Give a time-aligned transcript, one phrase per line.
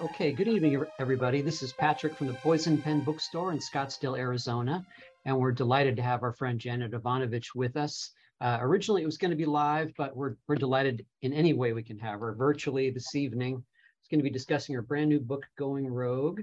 [0.00, 1.42] Okay, good evening, everybody.
[1.42, 4.86] This is Patrick from the Poison Pen Bookstore in Scottsdale, Arizona,
[5.26, 8.10] and we're delighted to have our friend Janet Evanovich with us.
[8.40, 11.74] Uh, originally, it was going to be live, but we're, we're delighted in any way
[11.74, 13.62] we can have her virtually this evening.
[14.00, 16.40] It's going to be discussing her brand new book, Going Rogue,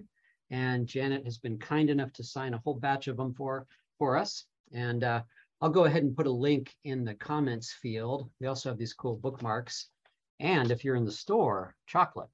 [0.51, 3.65] and Janet has been kind enough to sign a whole batch of them for,
[3.97, 4.45] for us.
[4.71, 5.23] And uh,
[5.61, 8.29] I'll go ahead and put a link in the comments field.
[8.39, 9.89] We also have these cool bookmarks.
[10.39, 12.29] And if you're in the store, chocolate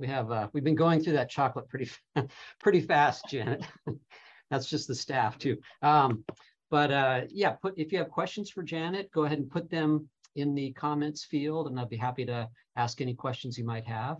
[0.00, 1.90] we have uh, we've been going through that chocolate pretty
[2.60, 3.64] pretty fast, Janet.
[4.50, 5.58] That's just the staff too.
[5.82, 6.24] Um,
[6.70, 10.08] but uh, yeah, put if you have questions for Janet, go ahead and put them
[10.36, 14.16] in the comments field, and I'd be happy to ask any questions you might have.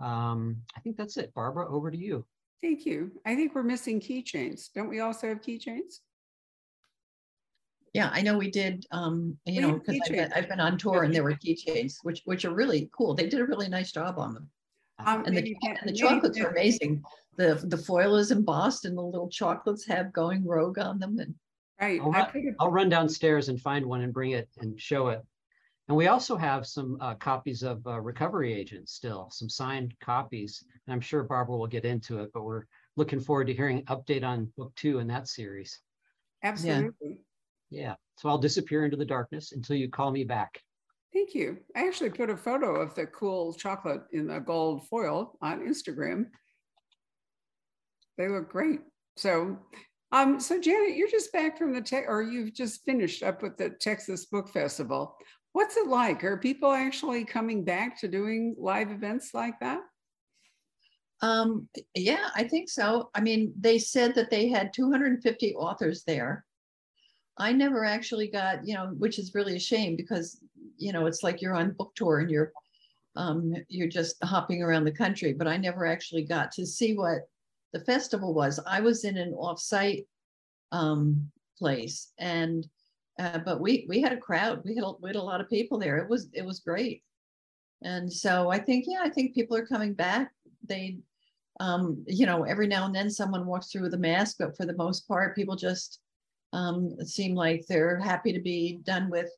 [0.00, 1.34] Um, I think that's it.
[1.34, 2.24] Barbara, over to you.
[2.62, 3.12] Thank you.
[3.26, 4.72] I think we're missing keychains.
[4.74, 6.00] Don't we also have keychains?
[7.94, 8.86] Yeah, I know we did.
[8.90, 12.22] Um, you we know, because I've, I've, been on tour and there were keychains, which
[12.24, 13.14] which are really cool.
[13.14, 14.50] They did a really nice job on them.
[15.04, 17.02] Um, and, the, and the chocolates are amazing.
[17.36, 21.18] The the foil is embossed, and the little chocolates have going rogue on them.
[21.20, 21.34] And
[21.80, 25.22] right, I'll run, I'll run downstairs and find one and bring it and show it.
[25.86, 30.62] And we also have some uh, copies of uh, Recovery Agent still, some signed copies.
[30.86, 32.64] And I'm sure Barbara will get into it, but we're
[32.96, 35.80] looking forward to hearing update on book two in that series.
[36.42, 37.18] Absolutely.
[37.70, 37.80] Yeah.
[37.80, 37.94] yeah.
[38.18, 40.60] So I'll disappear into the darkness until you call me back.
[41.12, 41.58] Thank you.
[41.74, 46.26] I actually put a photo of the cool chocolate in the gold foil on Instagram.
[48.18, 48.80] They look great.
[49.16, 49.58] So,
[50.12, 53.56] um, so Janet, you're just back from the tech, or you've just finished up with
[53.56, 55.16] the Texas Book Festival.
[55.52, 56.24] What's it like?
[56.24, 59.80] Are people actually coming back to doing live events like that?
[61.20, 63.10] Um, yeah, I think so.
[63.14, 66.44] I mean, they said that they had 250 authors there.
[67.38, 70.40] I never actually got, you know, which is really a shame because
[70.78, 72.52] you know, it's like you're on book tour and you're
[73.16, 75.32] um, you're just hopping around the country.
[75.32, 77.28] But I never actually got to see what
[77.72, 78.60] the festival was.
[78.66, 80.06] I was in an offsite
[80.72, 82.66] um, place, and
[83.18, 84.62] uh, but we we had a crowd.
[84.64, 85.98] We had a, we had a lot of people there.
[85.98, 87.02] It was it was great,
[87.82, 90.32] and so I think yeah, I think people are coming back.
[90.64, 90.98] They,
[91.60, 94.64] um, you know, every now and then someone walks through with a mask, but for
[94.64, 96.00] the most part, people just
[96.52, 99.28] um, seem like they're happy to be done with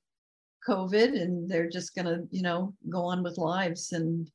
[0.66, 4.30] COVID and they're just gonna, you know, go on with lives and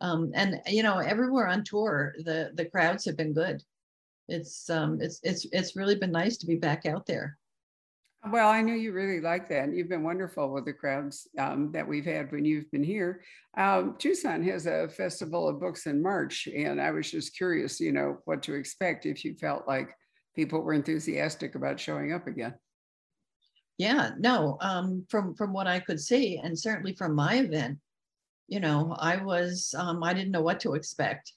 [0.00, 3.62] um, and you know everywhere on tour the the crowds have been good.
[4.28, 7.38] It's um it's it's it's really been nice to be back out there.
[8.28, 9.72] Well, I know you really like that.
[9.72, 13.22] You've been wonderful with the crowds um, that we've had when you've been here.
[13.56, 17.92] Um, Tucson has a festival of books in March, and I was just curious, you
[17.92, 19.88] know, what to expect if you felt like
[20.36, 22.54] people were enthusiastic about showing up again.
[23.80, 27.78] Yeah, no, um, from from what I could see, and certainly from my event,
[28.46, 31.32] you know, I was um, I didn't know what to expect.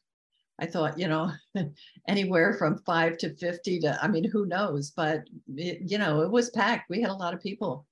[0.60, 1.32] I thought, you know,
[2.10, 4.92] anywhere from five to fifty to, I mean, who knows?
[4.92, 5.24] But
[5.56, 6.90] it, you know, it was packed.
[6.90, 7.86] We had a lot of people.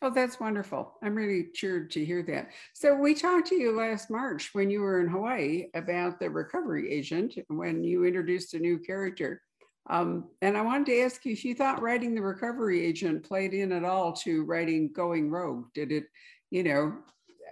[0.00, 0.94] Oh, that's wonderful.
[1.02, 2.52] I'm really cheered to hear that.
[2.72, 6.90] So we talked to you last March when you were in Hawaii about the recovery
[6.90, 9.42] agent when you introduced a new character.
[9.90, 13.52] Um, and I wanted to ask you if you thought writing The Recovery Agent played
[13.52, 15.66] in at all to writing Going Rogue.
[15.74, 16.04] Did it,
[16.50, 16.96] you know,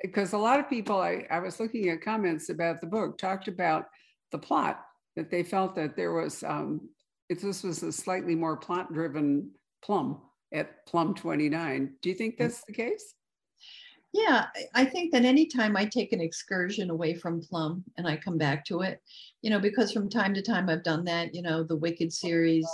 [0.02, 3.48] because a lot of people, I, I was looking at comments about the book, talked
[3.48, 3.86] about
[4.30, 4.80] the plot,
[5.16, 6.88] that they felt that there was, um,
[7.28, 9.50] if this was a slightly more plot driven
[9.84, 10.18] plum
[10.52, 11.94] at Plum 29.
[12.00, 13.14] Do you think that's the case?
[14.12, 18.36] Yeah, I think that anytime I take an excursion away from Plum and I come
[18.36, 19.00] back to it,
[19.40, 22.68] you know, because from time to time I've done that, you know, the Wicked series,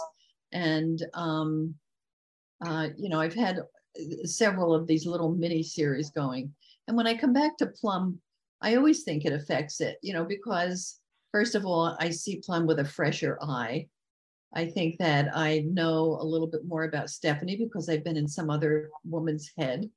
[0.53, 1.75] and um,
[2.65, 6.53] uh, you know, I've had uh, several of these little mini series going.
[6.89, 8.19] And when I come back to Plum,
[8.61, 10.99] I always think it affects it, you know, because
[11.31, 13.87] first of all, I see Plum with a fresher eye.
[14.55, 18.27] I think that I know a little bit more about Stephanie because I've been in
[18.27, 19.89] some other woman's head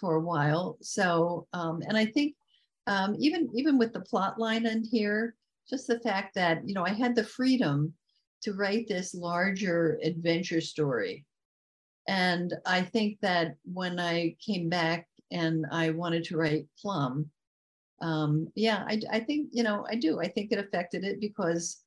[0.00, 0.78] for a while.
[0.80, 2.34] So, um, and I think
[2.86, 5.34] um, even even with the plot line in here,
[5.68, 7.92] just the fact that you know I had the freedom
[8.42, 11.24] to write this larger adventure story,
[12.06, 17.30] and I think that when I came back and I wanted to write Plum,
[18.00, 20.20] um, yeah, I, I think you know I do.
[20.20, 21.82] I think it affected it because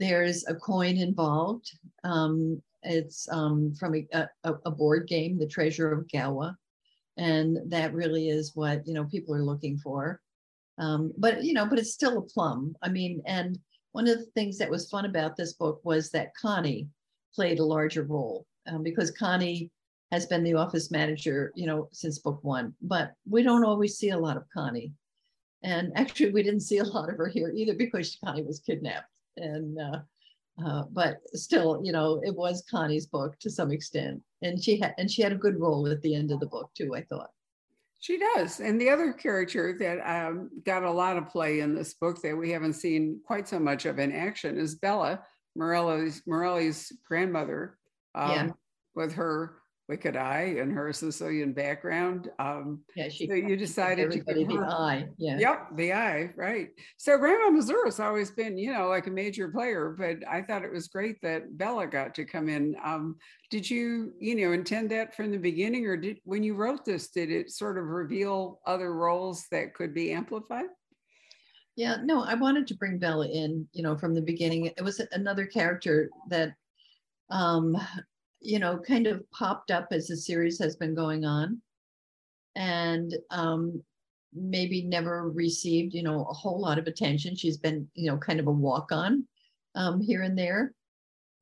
[0.00, 1.70] there's a coin involved.
[2.04, 4.06] Um, it's um, from a,
[4.44, 6.56] a, a, board game, The Treasure of Gaua
[7.18, 10.20] and that really is what you know people are looking for
[10.78, 13.58] um, but you know but it's still a plum i mean and
[13.92, 16.88] one of the things that was fun about this book was that connie
[17.34, 19.70] played a larger role um, because connie
[20.12, 24.10] has been the office manager you know since book one but we don't always see
[24.10, 24.92] a lot of connie
[25.62, 29.10] And actually, we didn't see a lot of her here either because Connie was kidnapped.
[29.36, 30.00] And uh,
[30.64, 34.94] uh, but still, you know, it was Connie's book to some extent, and she had
[34.98, 36.94] and she had a good role at the end of the book too.
[36.94, 37.30] I thought.
[38.00, 38.60] She does.
[38.60, 42.36] And the other character that um, got a lot of play in this book that
[42.36, 45.20] we haven't seen quite so much of in action is Bella,
[45.56, 47.76] Morelli's, Morelli's grandmother,
[48.14, 48.48] um, yeah.
[48.94, 49.56] with her
[49.88, 52.30] wicked eye and her Sicilian background.
[52.38, 53.26] Um, yeah, she.
[53.26, 55.08] So you decided to give her, the eye.
[55.16, 55.38] Yeah.
[55.38, 56.30] Yep, the eye.
[56.36, 56.68] Right.
[56.98, 60.72] So Grandma Mazur's always been, you know, like a major player, but I thought it
[60.72, 62.76] was great that Bella got to come in.
[62.84, 63.16] Um,
[63.50, 67.08] did you, you know, intend that from the beginning, or did when you wrote this,
[67.08, 70.66] did it sort of reveal other roles that could be amplified?
[71.76, 74.66] Yeah, no, I wanted to bring Bella in, you know, from the beginning.
[74.66, 76.52] It was another character that
[77.30, 77.76] um
[78.40, 81.60] you know, kind of popped up as the series has been going on
[82.54, 83.82] and um,
[84.32, 87.34] maybe never received, you know, a whole lot of attention.
[87.34, 89.26] She's been, you know, kind of a walk on
[89.74, 90.72] um, here and there.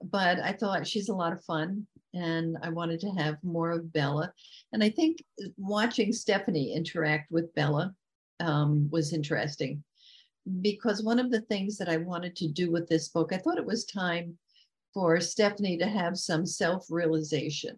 [0.02, 3.93] But I thought she's a lot of fun and I wanted to have more of
[3.93, 4.32] Bella.
[4.72, 5.22] And I think
[5.56, 7.94] watching Stephanie interact with Bella
[8.40, 9.82] um, was interesting
[10.60, 13.58] because one of the things that I wanted to do with this book, I thought
[13.58, 14.38] it was time
[14.96, 17.76] for Stephanie to have some self realization,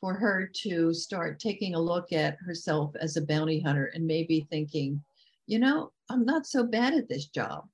[0.00, 4.46] for her to start taking a look at herself as a bounty hunter and maybe
[4.48, 5.02] thinking,
[5.48, 7.64] you know, I'm not so bad at this job.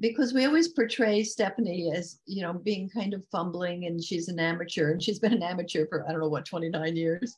[0.00, 4.40] Because we always portray Stephanie as, you know, being kind of fumbling and she's an
[4.40, 7.36] amateur and she's been an amateur for, I don't know what, 29 years.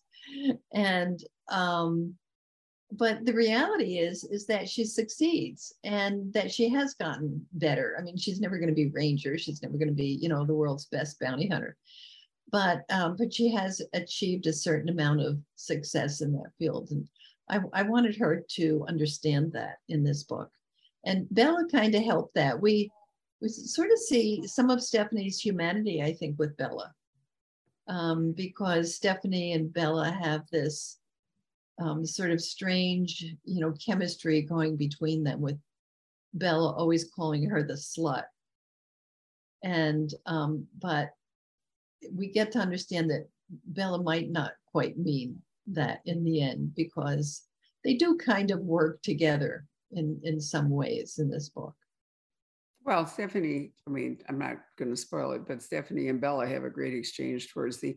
[0.72, 2.14] And um,
[2.92, 7.96] but the reality is is that she succeeds and that she has gotten better.
[7.98, 10.44] I mean she's never going to be ranger she's never going to be you know
[10.44, 11.76] the world's best bounty hunter.
[12.50, 17.08] But um, but she has achieved a certain amount of success in that field and
[17.48, 20.50] I, I wanted her to understand that in this book.
[21.04, 22.60] And bella kind of helped that.
[22.60, 22.90] We
[23.40, 26.92] we sort of see some of stephanie's humanity i think with bella.
[27.88, 30.99] Um, because stephanie and bella have this
[31.80, 35.58] um, sort of strange, you know, chemistry going between them with
[36.34, 38.24] Bella always calling her the slut.
[39.64, 41.10] And, um, but
[42.12, 43.28] we get to understand that
[43.66, 47.42] Bella might not quite mean that in the end because
[47.84, 51.74] they do kind of work together in, in some ways in this book.
[52.84, 56.64] Well, Stephanie, I mean, I'm not going to spoil it, but Stephanie and Bella have
[56.64, 57.96] a great exchange towards the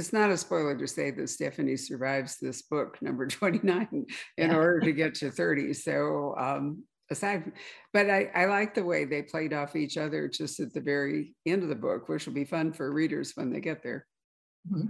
[0.00, 4.06] it's not a spoiler to say that Stephanie survives this book, number 29, in
[4.38, 4.56] yeah.
[4.56, 5.74] order to get to 30.
[5.74, 7.52] So, um, aside,
[7.92, 11.34] but I, I like the way they played off each other just at the very
[11.44, 14.06] end of the book, which will be fun for readers when they get there.
[14.72, 14.88] Mm-hmm.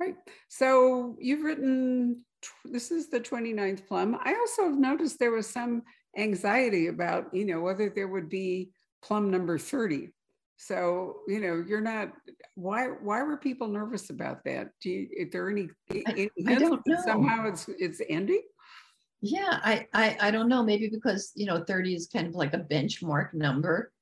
[0.00, 0.16] Right.
[0.48, 2.24] So, you've written,
[2.64, 4.18] this is the 29th plum.
[4.20, 5.82] I also have noticed there was some
[6.18, 8.72] anxiety about, you know, whether there would be
[9.02, 10.10] plum number 30
[10.56, 12.12] so you know, you're not.
[12.54, 12.86] Why?
[12.86, 14.70] Why were people nervous about that?
[14.80, 15.08] Do you?
[15.14, 15.68] Is there any?
[15.90, 16.96] any I, I don't know.
[17.04, 18.42] Somehow it's it's ending.
[19.20, 20.62] Yeah, I, I I don't know.
[20.62, 23.92] Maybe because you know, thirty is kind of like a benchmark number,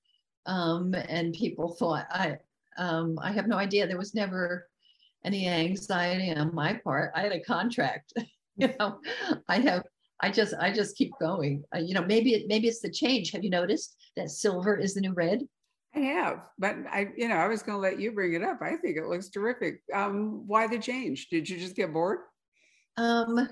[0.47, 2.37] um, and people thought I
[2.77, 3.87] um, I have no idea.
[3.87, 4.69] There was never
[5.25, 7.13] any anxiety on my part.
[7.15, 8.13] I had a contract.
[8.57, 9.01] you know,
[9.49, 9.85] I have
[10.21, 11.65] I just I just keep going.
[11.75, 13.33] Uh, you know, maybe it maybe it's the change.
[13.33, 15.41] Have you noticed that silver is the new red?
[15.95, 18.61] I have, but I, you know, I was going to let you bring it up.
[18.61, 19.83] I think it looks terrific.
[19.93, 21.29] Um, why the change?
[21.29, 22.21] Did you just get bored?
[22.97, 23.49] Um,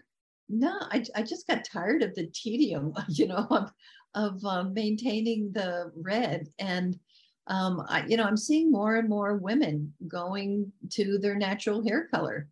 [0.48, 3.72] no, I, I just got tired of the tedium, you know, of,
[4.14, 6.48] of um, maintaining the red.
[6.58, 6.98] And,
[7.46, 12.08] um, I, you know, I'm seeing more and more women going to their natural hair
[12.12, 12.48] color.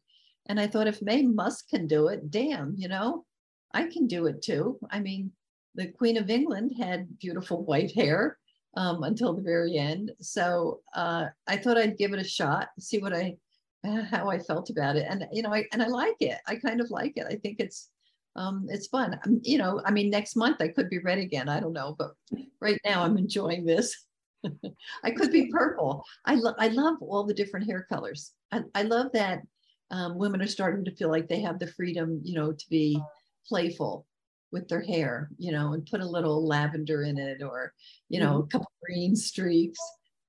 [0.47, 3.25] And I thought if Mae Musk can do it, damn, you know,
[3.73, 4.79] I can do it too.
[4.91, 5.33] I mean,
[5.75, 8.39] the Queen of England had beautiful white hair
[8.75, 10.13] um, until the very end.
[10.21, 13.37] So uh, I thought I'd give it a shot, see what I
[14.11, 16.39] how I felt about it, and you know, I and I like it.
[16.47, 17.27] I kind of like it.
[17.29, 17.91] I think it's
[18.37, 19.19] um, it's fun.
[19.27, 21.49] Um, you know, I mean, next month I could be red again.
[21.49, 22.13] I don't know, but
[22.61, 24.07] right now I'm enjoying this.
[25.05, 26.05] I could be purple.
[26.25, 28.33] I love I love all the different hair colors.
[28.53, 29.41] I, I love that
[29.91, 33.01] um, women are starting to feel like they have the freedom, you know, to be
[33.47, 34.07] playful
[34.53, 37.73] with their hair, you know, and put a little lavender in it or,
[38.09, 38.45] you know, mm-hmm.
[38.45, 39.79] a couple green streaks.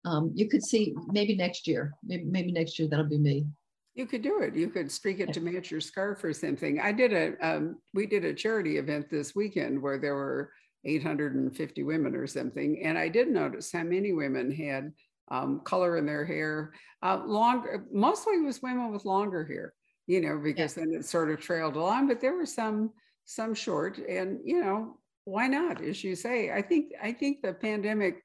[0.06, 3.48] Um, you could see maybe next year, maybe, maybe next year that'll be me.
[3.94, 4.56] You could do it.
[4.56, 6.80] You could streak it to match your scarf or something.
[6.80, 10.51] I did a, um, we did a charity event this weekend where there were
[10.86, 12.82] 850 women or something.
[12.84, 14.94] And I did notice how many women had
[15.30, 16.74] um, color in their hair.
[17.04, 19.74] Uh, longer, mostly it was women with longer hair,
[20.08, 20.86] you know, because yeah.
[20.86, 22.08] then it sort of trailed along.
[22.08, 22.92] But there were some
[23.32, 23.98] some short.
[23.98, 25.82] And, you know, why not?
[25.82, 28.24] As you say, I think, I think the pandemic,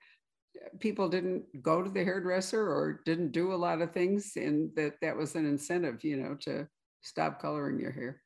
[0.80, 4.32] people didn't go to the hairdresser or didn't do a lot of things.
[4.36, 6.66] And that that was an incentive, you know, to
[7.02, 8.22] stop coloring your hair.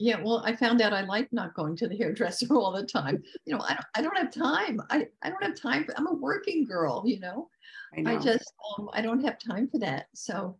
[0.00, 3.22] Yeah, well, I found out I like not going to the hairdresser all the time.
[3.46, 4.80] You know, I don't, I don't have time.
[4.90, 5.84] I, I don't have time.
[5.84, 7.48] For, I'm a working girl, you know.
[7.96, 8.10] I, know.
[8.12, 10.06] I just, um, I don't have time for that.
[10.14, 10.56] So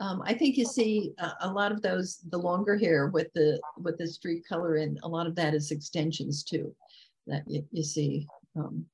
[0.00, 3.60] um, I think you see a, a, lot of those, the longer hair with the,
[3.78, 6.74] with the streak color and a lot of that is extensions too,
[7.26, 8.26] that you, you see.
[8.56, 8.86] Um,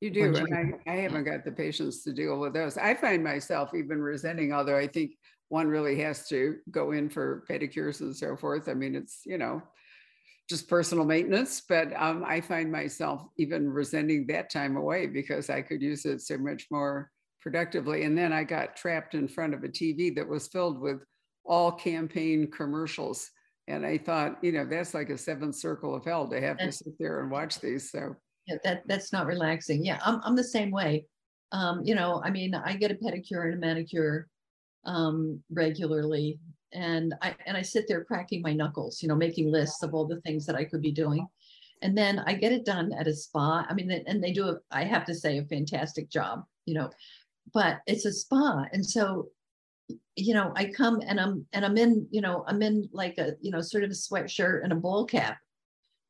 [0.00, 2.76] you do, and I, I haven't got the patience to deal with those.
[2.76, 5.12] I find myself even resenting, although I think
[5.48, 8.68] one really has to go in for pedicures and so forth.
[8.68, 9.62] I mean, it's, you know,
[10.48, 15.62] just personal maintenance, but um, I find myself even resenting that time away because I
[15.62, 17.10] could use it so much more
[17.42, 18.04] productively.
[18.04, 21.02] And then I got trapped in front of a TV that was filled with
[21.44, 23.28] all campaign commercials.
[23.68, 26.72] And I thought, you know, that's like a seventh circle of hell to have to
[26.72, 27.90] sit there and watch these.
[27.90, 28.14] So
[28.46, 29.84] yeah, that that's not relaxing.
[29.84, 31.06] Yeah, I'm I'm the same way.
[31.52, 34.28] Um, you know, I mean, I get a pedicure and a manicure
[34.84, 36.40] um, regularly.
[36.72, 40.06] And I and I sit there cracking my knuckles, you know, making lists of all
[40.06, 41.26] the things that I could be doing.
[41.82, 43.66] And then I get it done at a spa.
[43.68, 46.90] I mean, and they do, a, I have to say, a fantastic job, you know,
[47.52, 48.66] but it's a spa.
[48.72, 49.28] And so,
[50.16, 53.32] you know, I come and I'm, and I'm in, you know, I'm in like a,
[53.40, 55.38] you know, sort of a sweatshirt and a ball cap.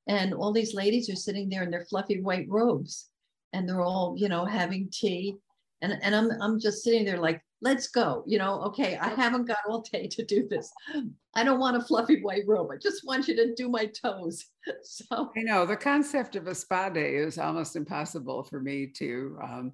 [0.06, 3.08] And all these ladies are sitting there in their fluffy white robes
[3.52, 5.36] and they're all, you know, having tea.
[5.80, 8.24] And, and I'm, I'm just sitting there like, let's go.
[8.26, 10.72] You know, okay, I haven't got all day to do this.
[11.34, 12.70] I don't want a fluffy white robe.
[12.72, 14.44] I just want you to do my toes.
[14.84, 19.36] So I know the concept of a spa day is almost impossible for me to
[19.42, 19.72] um,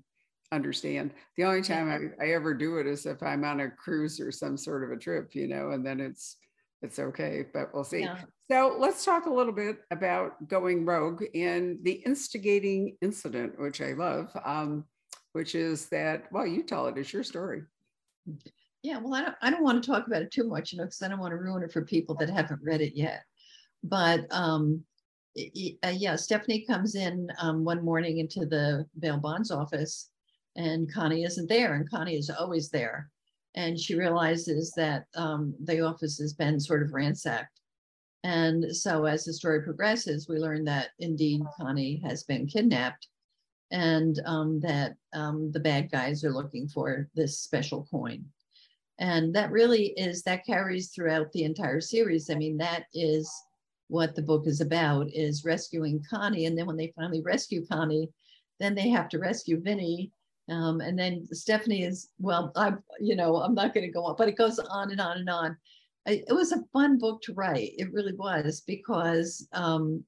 [0.52, 1.12] understand.
[1.36, 4.32] The only time I, I ever do it is if I'm on a cruise or
[4.32, 6.36] some sort of a trip, you know, and then it's
[6.80, 8.02] it's okay, but we'll see.
[8.02, 8.18] Yeah.
[8.50, 13.94] So let's talk a little bit about going rogue and the instigating incident, which I
[13.94, 14.84] love, um,
[15.32, 17.62] which is that, well, you tell it, it's your story.
[18.84, 20.84] Yeah, well, I don't, I don't want to talk about it too much, you know,
[20.84, 23.22] because I don't want to ruin it for people that haven't read it yet.
[23.82, 24.84] But um,
[25.36, 30.10] uh, yeah, Stephanie comes in um, one morning into the bail bonds office,
[30.58, 33.10] and Connie isn't there, and Connie is always there,
[33.54, 37.60] and she realizes that um, the office has been sort of ransacked.
[38.24, 43.06] And so, as the story progresses, we learn that indeed Connie has been kidnapped
[43.70, 48.24] and um, that um, the bad guys are looking for this special coin.
[48.98, 52.30] And that really is, that carries throughout the entire series.
[52.30, 53.30] I mean, that is
[53.86, 56.46] what the book is about, is rescuing Connie.
[56.46, 58.08] And then when they finally rescue Connie,
[58.58, 60.10] then they have to rescue Vinny.
[60.50, 64.16] Um, and then Stephanie is, well, I, you know, I'm not going to go on,
[64.16, 65.56] but it goes on and on and on.
[66.06, 67.72] I, it was a fun book to write.
[67.76, 70.02] It really was because um,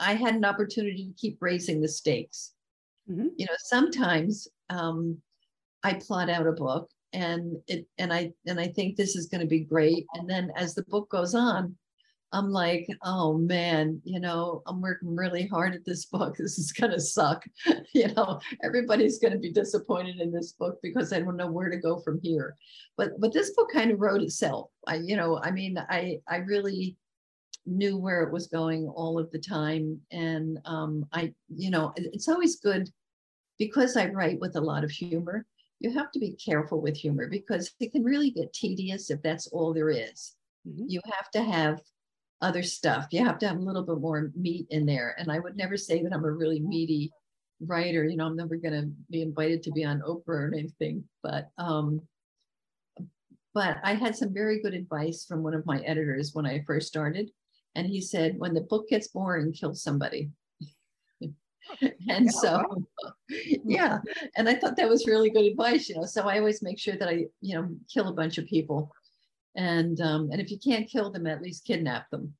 [0.00, 2.52] I had an opportunity to keep raising the stakes.
[3.10, 3.28] Mm-hmm.
[3.36, 5.18] You know, sometimes um,
[5.82, 9.42] I plot out a book and it and I and I think this is going
[9.42, 10.06] to be great.
[10.14, 11.76] And then as the book goes on,
[12.32, 16.36] I'm like, oh man, you know, I'm working really hard at this book.
[16.38, 17.44] This is going to suck.
[17.94, 21.70] you know, everybody's going to be disappointed in this book because I don't know where
[21.70, 22.56] to go from here.
[22.96, 24.70] But but this book kind of wrote itself.
[24.86, 26.96] I you know, I mean, I I really
[27.66, 30.00] knew where it was going all of the time.
[30.10, 32.88] And um, I, you know, it's always good
[33.58, 35.46] because I write with a lot of humor.
[35.80, 39.48] You have to be careful with humor because it can really get tedious if that's
[39.48, 40.34] all there is.
[40.68, 40.84] Mm-hmm.
[40.88, 41.80] You have to have
[42.42, 43.06] other stuff.
[43.10, 45.14] You have to have a little bit more meat in there.
[45.18, 47.12] And I would never say that I'm a really meaty
[47.60, 48.04] writer.
[48.04, 51.04] You know, I'm never going to be invited to be on Oprah or anything.
[51.22, 52.02] But um,
[53.54, 56.88] but I had some very good advice from one of my editors when I first
[56.88, 57.30] started.
[57.74, 60.30] And he said, when the book gets boring, kill somebody.
[62.08, 62.84] and yeah, so
[63.64, 63.98] yeah
[64.36, 66.96] and i thought that was really good advice you know so i always make sure
[66.96, 68.90] that i you know kill a bunch of people
[69.56, 72.34] and um and if you can't kill them at least kidnap them.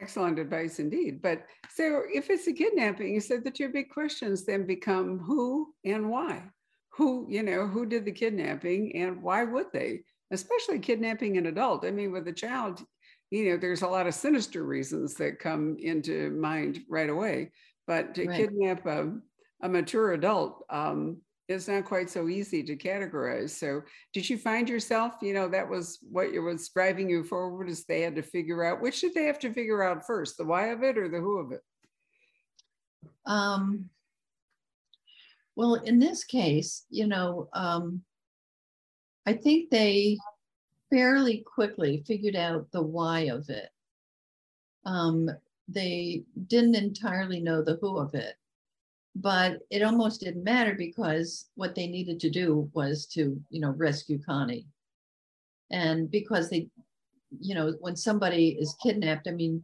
[0.00, 1.20] Excellent advice indeed.
[1.20, 5.74] But so if it's a kidnapping you said that your big questions then become who
[5.84, 6.44] and why?
[6.90, 10.02] Who you know who did the kidnapping and why would they?
[10.30, 11.84] Especially kidnapping an adult.
[11.84, 12.84] I mean with a child
[13.30, 17.52] you know, there's a lot of sinister reasons that come into mind right away.
[17.86, 18.36] But to right.
[18.36, 19.12] kidnap a,
[19.62, 23.50] a mature adult um, is not quite so easy to categorize.
[23.50, 27.84] So, did you find yourself, you know, that was what was driving you forward, is
[27.84, 30.66] they had to figure out which did they have to figure out first, the why
[30.68, 31.62] of it or the who of it?
[33.26, 33.90] Um,
[35.56, 38.02] well, in this case, you know, um,
[39.26, 40.18] I think they
[40.90, 43.68] fairly quickly figured out the why of it.
[44.84, 45.28] um,
[45.68, 48.34] they didn't entirely know the who of it
[49.16, 53.70] but it almost didn't matter because what they needed to do was to you know
[53.70, 54.66] rescue connie.
[55.70, 56.68] And because they
[57.40, 59.62] you know when somebody is kidnapped i mean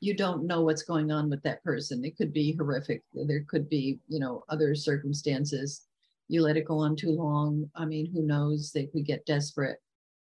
[0.00, 2.04] you don't know what's going on with that person.
[2.04, 3.02] It could be horrific.
[3.12, 5.82] There could be you know other circumstances.
[6.28, 7.70] You let it go on too long.
[7.76, 8.72] I mean who knows?
[8.72, 9.78] They could get desperate.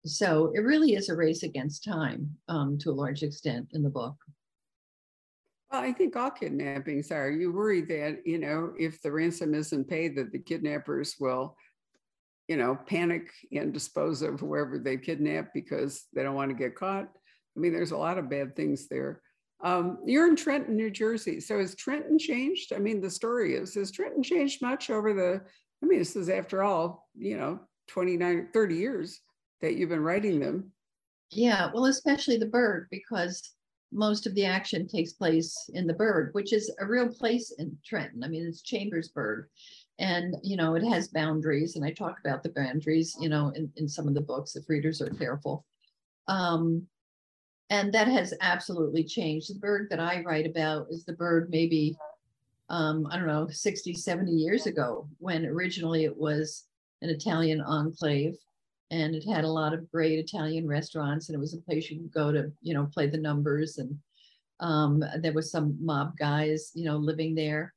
[0.05, 3.91] So it really is a race against time um, to a large extent in the
[3.91, 4.17] book
[5.73, 7.31] well, I think all kidnappings are.
[7.31, 11.57] You worry that, you know, if the ransom isn't paid, that the kidnappers will,
[12.47, 16.77] you know, panic and dispose of whoever they kidnapped because they don't want to get
[16.77, 17.09] caught.
[17.57, 19.23] I mean, there's a lot of bad things there.
[19.65, 21.41] Um, you're in Trenton, New Jersey.
[21.41, 22.73] So has Trenton changed?
[22.75, 25.41] I mean, the story is, has Trenton changed much over the,
[25.83, 29.21] I mean, this is after all, you know, 29, 30 years
[29.63, 30.73] that you've been writing them.
[31.31, 33.53] Yeah, well, especially the Burg, because
[33.93, 37.77] most of the action takes place in the Burg, which is a real place in
[37.85, 38.25] Trenton.
[38.25, 39.47] I mean, it's Chambersburg.
[39.99, 41.77] And, you know, it has boundaries.
[41.77, 44.69] And I talk about the boundaries, you know, in, in some of the books if
[44.69, 45.65] readers are careful.
[46.29, 46.87] Um,
[47.71, 49.51] and that has absolutely changed.
[49.51, 51.97] The Burg that I write about is the Burg maybe,
[52.69, 56.65] um, I don't know, 60, 70 years ago, when originally it was
[57.03, 58.37] an Italian enclave
[58.93, 61.99] and it had a lot of great Italian restaurants, and it was a place you
[61.99, 63.79] could go to, you know, play the numbers.
[63.79, 63.99] And
[64.61, 67.73] um, there was some mob guys, you know, living there.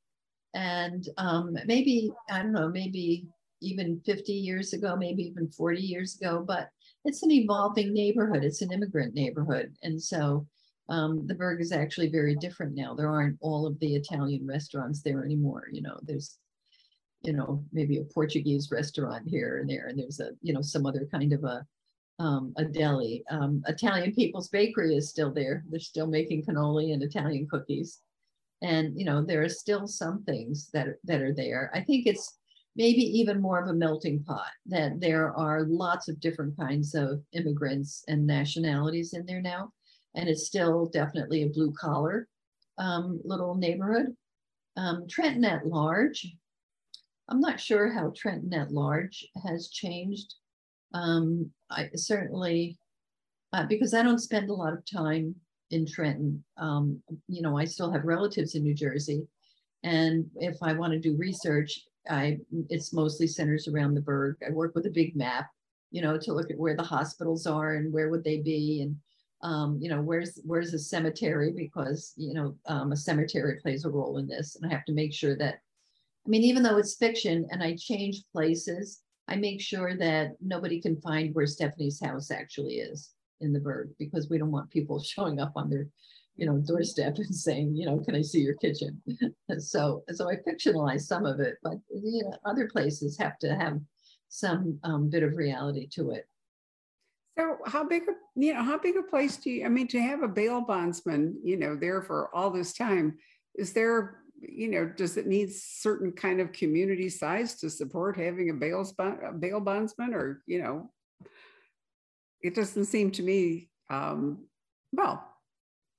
[0.52, 3.26] And um, maybe I don't know, maybe
[3.62, 6.68] even 50 years ago, maybe even 40 years ago, but
[7.06, 8.44] it's an evolving neighborhood.
[8.44, 10.46] It's an immigrant neighborhood, and so
[10.90, 12.94] um, the Burg is actually very different now.
[12.94, 15.64] There aren't all of the Italian restaurants there anymore.
[15.72, 16.38] You know, there's
[17.22, 20.86] you know, maybe a Portuguese restaurant here and there, and there's a, you know, some
[20.86, 21.66] other kind of a,
[22.18, 23.24] um, a deli.
[23.30, 25.64] Um, Italian People's Bakery is still there.
[25.68, 28.00] They're still making cannoli and Italian cookies.
[28.62, 31.70] And, you know, there are still some things that, that are there.
[31.74, 32.38] I think it's
[32.74, 37.22] maybe even more of a melting pot, that there are lots of different kinds of
[37.32, 39.72] immigrants and nationalities in there now.
[40.14, 42.28] And it's still definitely a blue collar
[42.78, 44.14] um, little neighborhood.
[44.76, 46.34] Um, Trenton at large
[47.28, 50.34] I'm not sure how Trenton at large has changed.
[50.94, 52.78] Um, I certainly,
[53.52, 55.34] uh, because I don't spend a lot of time
[55.70, 56.42] in Trenton.
[56.56, 59.26] Um, you know, I still have relatives in New Jersey,
[59.82, 64.36] and if I want to do research, I it's mostly centers around the Burg.
[64.46, 65.50] I work with a big map,
[65.90, 68.96] you know, to look at where the hospitals are and where would they be, and
[69.42, 73.90] um, you know, where's where's the cemetery because you know um, a cemetery plays a
[73.90, 75.60] role in this, and I have to make sure that
[76.26, 80.80] I mean, even though it's fiction and I change places, I make sure that nobody
[80.80, 83.10] can find where Stephanie's house actually is
[83.40, 85.86] in the Burg because we don't want people showing up on their,
[86.36, 89.00] you know, doorstep and saying, you know, can I see your kitchen?
[89.58, 93.78] so, so I fictionalize some of it, but you know, other places have to have
[94.28, 96.26] some um, bit of reality to it.
[97.38, 100.00] So how big a you know how big a place do you I mean to
[100.00, 103.18] have a bail bondsman you know there for all this time
[103.56, 108.50] is there you know, does it need certain kind of community size to support having
[108.50, 110.90] a bail, a bail bondsman or, you know,
[112.42, 114.46] it doesn't seem to me, um,
[114.92, 115.26] well,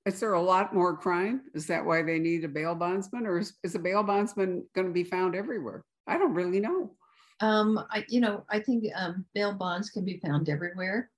[0.06, 1.42] is there a lot more crime?
[1.54, 4.86] Is that why they need a bail bondsman or is, is a bail bondsman going
[4.86, 5.84] to be found everywhere?
[6.06, 6.94] I don't really know.
[7.40, 11.10] Um, I, you know, I think um, bail bonds can be found everywhere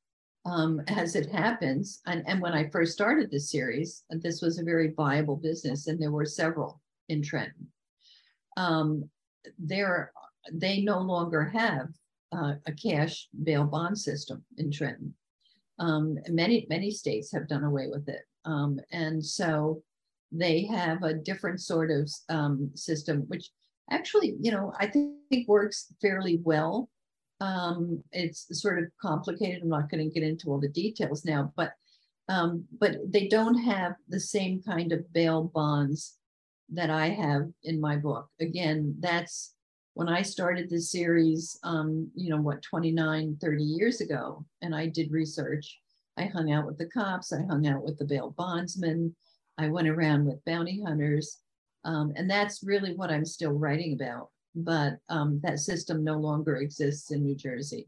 [0.44, 2.00] um, as it happens.
[2.06, 6.00] And, and when I first started this series, this was a very viable business and
[6.00, 6.79] there were several
[7.10, 7.66] in Trenton.
[8.56, 9.10] Um,
[9.58, 10.12] there,
[10.52, 11.88] they no longer have
[12.32, 15.14] uh, a cash bail bond system in Trenton.
[15.78, 19.82] Um, many many states have done away with it, um, and so
[20.30, 23.50] they have a different sort of um, system, which
[23.90, 26.88] actually, you know, I think works fairly well.
[27.40, 29.62] Um, it's sort of complicated.
[29.62, 31.72] I'm not going to get into all the details now, but
[32.28, 36.19] um, but they don't have the same kind of bail bonds
[36.72, 38.28] that I have in my book.
[38.40, 39.54] Again, that's
[39.94, 44.86] when I started this series, um, you know, what, 29, 30 years ago, and I
[44.86, 45.78] did research.
[46.16, 49.14] I hung out with the cops, I hung out with the bail bondsmen,
[49.58, 51.38] I went around with bounty hunters.
[51.84, 54.30] Um, and that's really what I'm still writing about.
[54.54, 57.86] But um, that system no longer exists in New Jersey.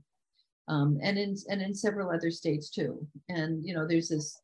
[0.69, 3.05] Um, and in and in several other states too.
[3.29, 4.41] And you know, there's this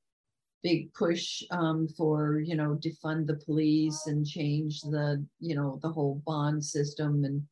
[0.62, 5.88] big push um, for you know defund the police and change the you know the
[5.88, 7.42] whole bond system and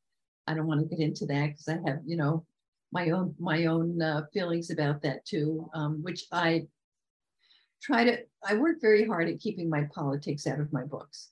[0.47, 2.45] i don't want to get into that because i have you know
[2.93, 6.67] my own my own uh, feelings about that too um, which i
[7.83, 11.31] try to, I work very hard at keeping my politics out of my books.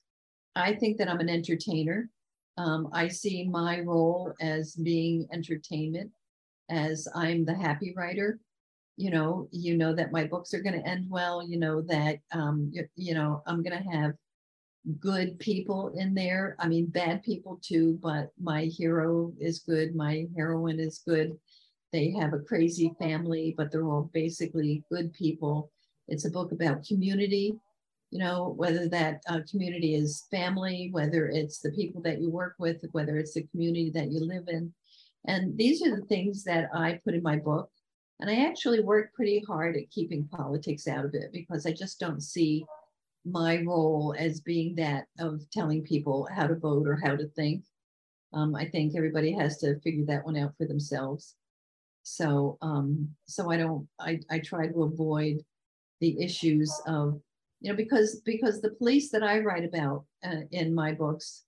[0.55, 2.09] I think that I'm an entertainer.
[2.57, 6.11] Um, I see my role as being entertainment,
[6.69, 8.39] as I'm the happy writer.
[8.97, 11.47] You know, you know that my books are going to end well.
[11.47, 14.13] You know that, um, you, you know, I'm going to have
[14.99, 16.55] good people in there.
[16.59, 19.95] I mean, bad people too, but my hero is good.
[19.95, 21.37] My heroine is good.
[21.91, 25.71] They have a crazy family, but they're all basically good people.
[26.07, 27.57] It's a book about community,
[28.11, 32.55] you know, whether that uh, community is family, whether it's the people that you work
[32.59, 34.73] with, whether it's the community that you live in.
[35.25, 37.69] And these are the things that I put in my book.
[38.19, 41.99] And I actually work pretty hard at keeping politics out of it because I just
[41.99, 42.65] don't see
[43.25, 47.63] my role as being that of telling people how to vote or how to think.
[48.33, 51.35] Um, I think everybody has to figure that one out for themselves.
[52.03, 55.43] So, um, so I don't, I, I try to avoid
[56.01, 57.19] the issues of,
[57.61, 61.43] you know, because, because the police that I write about uh, in my books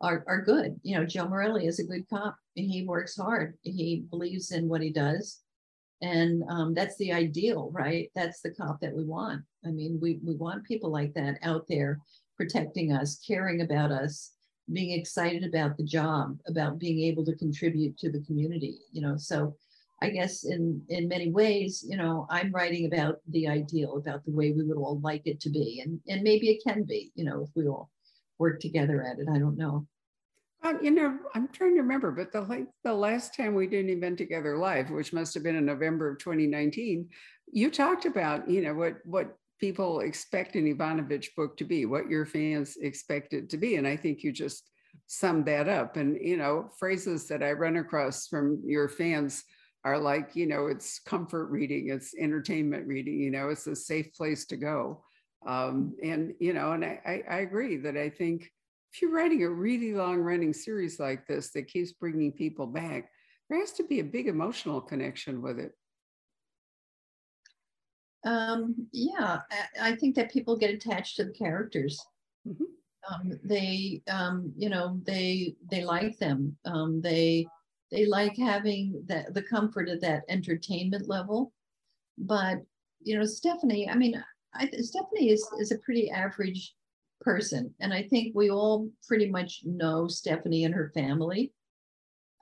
[0.00, 0.78] are, are good.
[0.82, 3.54] You know, Joe Morelli is a good cop he works hard.
[3.62, 5.40] He believes in what he does.
[6.02, 8.10] And um, that's the ideal, right?
[8.14, 9.42] That's the cop that we want.
[9.64, 12.00] I mean, we, we want people like that out there
[12.36, 14.32] protecting us, caring about us,
[14.72, 19.16] being excited about the job, about being able to contribute to the community, you know.
[19.16, 19.54] So
[20.00, 24.32] I guess in in many ways, you know, I'm writing about the ideal, about the
[24.32, 27.24] way we would all like it to be, and and maybe it can be, you
[27.24, 27.90] know, if we all
[28.38, 29.28] work together at it.
[29.32, 29.86] I don't know.
[30.80, 33.90] You know, I'm trying to remember, but the like the last time we did an
[33.90, 37.08] event together live, which must have been in November of 2019,
[37.52, 42.08] you talked about, you know, what what people expect an Evanovich book to be, what
[42.08, 44.70] your fans expect it to be, and I think you just
[45.06, 45.96] summed that up.
[45.96, 49.44] And you know, phrases that I run across from your fans
[49.84, 54.14] are like, you know, it's comfort reading, it's entertainment reading, you know, it's a safe
[54.14, 55.02] place to go.
[55.46, 58.48] Um, and, you know, and I, I, I agree that I think
[58.92, 63.10] if you're writing a really long running series like this that keeps bringing people back,
[63.48, 65.72] there has to be a big emotional connection with it.
[68.24, 69.40] Um, yeah,
[69.80, 72.04] I, I think that people get attached to the characters.
[72.46, 72.64] Mm-hmm.
[73.12, 76.56] Um, they, um, you know, they they like them.
[76.64, 77.46] Um, they
[77.90, 81.52] they like having the, the comfort of that entertainment level.
[82.16, 82.58] But,
[83.02, 84.22] you know, Stephanie, I mean,
[84.54, 86.74] I, Stephanie is, is a pretty average
[87.22, 87.74] person.
[87.80, 91.52] And I think we all pretty much know Stephanie and her family.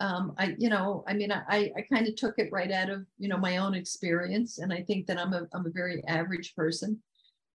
[0.00, 3.04] Um, I, you know, I mean, I, I kind of took it right out of,
[3.18, 4.58] you know, my own experience.
[4.58, 6.98] And I think that I'm a, I'm a very average person.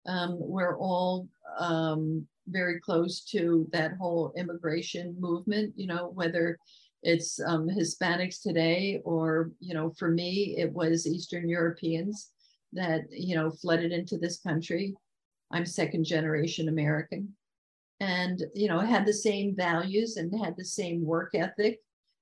[0.06, 6.58] Um, we're all um, very close to that whole immigration movement, you know, whether
[7.04, 12.32] it's um, Hispanics today, or, you know, for me, it was Eastern Europeans
[12.74, 14.94] that, you know, flooded into this country.
[15.54, 17.34] I'm second generation American
[18.00, 21.80] and, you know, had the same values and had the same work ethic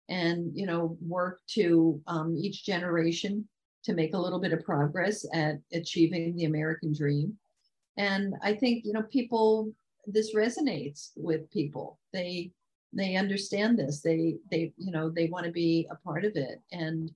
[0.09, 3.47] and, you know, work to um, each generation
[3.83, 7.33] to make a little bit of progress at achieving the American dream.
[7.97, 9.73] And I think, you know, people,
[10.05, 11.97] this resonates with people.
[12.13, 12.51] They,
[12.93, 16.61] they understand this they they you know they want to be a part of it
[16.71, 17.11] and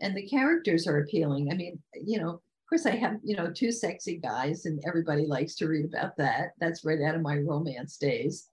[0.00, 2.40] and the characters are appealing i mean you know
[2.70, 6.52] course i have you know two sexy guys and everybody likes to read about that
[6.58, 8.48] that's right out of my romance days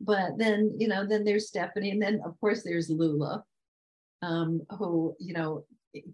[0.00, 3.42] but then you know then there's stephanie and then of course there's lula
[4.22, 5.64] um, who you know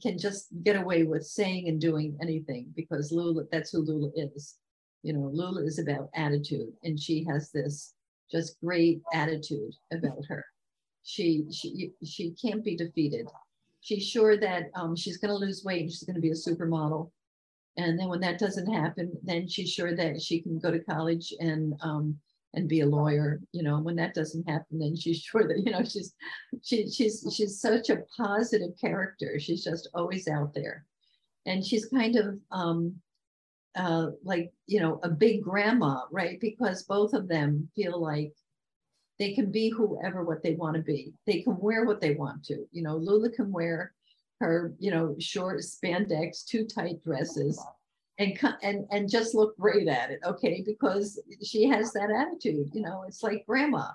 [0.02, 4.56] can just get away with saying and doing anything because lula that's who lula is
[5.02, 7.94] you know lula is about attitude and she has this
[8.30, 10.44] just great attitude about her.
[11.02, 13.26] She she she can't be defeated.
[13.80, 16.34] She's sure that um, she's going to lose weight and she's going to be a
[16.34, 17.10] supermodel.
[17.78, 21.32] And then when that doesn't happen, then she's sure that she can go to college
[21.38, 22.18] and um,
[22.54, 23.40] and be a lawyer.
[23.52, 26.12] You know, when that doesn't happen, then she's sure that you know she's
[26.62, 29.38] she she's she's such a positive character.
[29.38, 30.84] She's just always out there,
[31.46, 32.96] and she's kind of um,
[33.76, 38.32] uh, like you know a big grandma right because both of them feel like
[39.20, 42.42] they can be whoever what they want to be they can wear what they want
[42.44, 43.92] to you know lula can wear
[44.40, 47.62] her you know short spandex too tight dresses
[48.18, 52.82] and and and just look great at it okay because she has that attitude you
[52.82, 53.86] know it's like grandma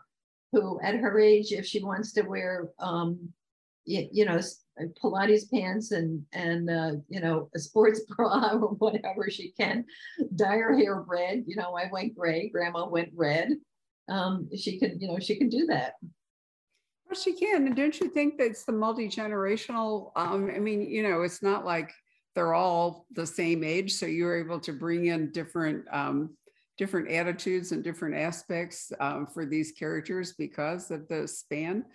[0.52, 3.34] who at her age if she wants to wear um
[3.86, 4.40] you, you know
[4.80, 9.86] uh, Pilates pants and and uh, you know a sports bra or whatever she can,
[10.36, 11.44] dye her hair red.
[11.46, 12.50] You know, I went gray.
[12.50, 13.50] Grandma went red.
[14.10, 15.94] Um, she can, you know, she can do that.
[17.06, 17.68] Well, she can.
[17.68, 20.12] And don't you think that's the multi generational?
[20.16, 21.92] Um, I mean, you know, it's not like
[22.36, 26.36] they're all the same age, so you're able to bring in different um,
[26.78, 31.86] different attitudes and different aspects um, for these characters because of the span.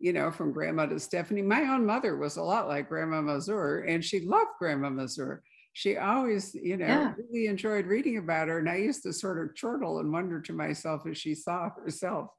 [0.00, 1.42] You know, from Grandma to Stephanie.
[1.42, 5.42] My own mother was a lot like Grandma Mazur, and she loved Grandma Mazur
[5.78, 7.12] she always, you know, yeah.
[7.30, 8.58] really enjoyed reading about her.
[8.58, 12.30] And I used to sort of chortle and wonder to myself if she saw herself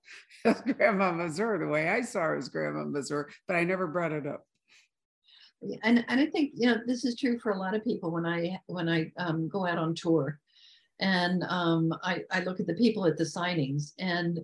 [0.43, 4.12] as Grandma Mazur the way I saw her as Grandma Mazur, but I never brought
[4.12, 4.43] it up.
[5.84, 8.25] And, and I think you know this is true for a lot of people when
[8.25, 10.38] I when I um, go out on tour,
[10.99, 14.39] and um, I, I look at the people at the signings, and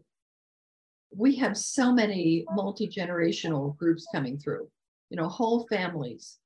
[1.14, 4.70] we have so many multi generational groups coming through,
[5.10, 6.38] you know, whole families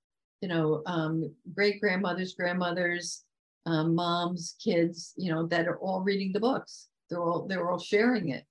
[0.41, 3.23] you know, um, great grandmothers, grandmothers,
[3.65, 6.88] um, moms, kids, you know, that are all reading the books.
[7.10, 8.45] They're all they're all sharing it,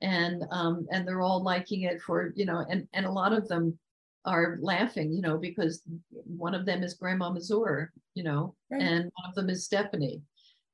[0.00, 3.48] and um, and they're all liking it for you know, and and a lot of
[3.48, 3.78] them
[4.24, 8.82] are laughing, you know, because one of them is Grandma Mazur, you know, right.
[8.82, 10.22] and one of them is Stephanie,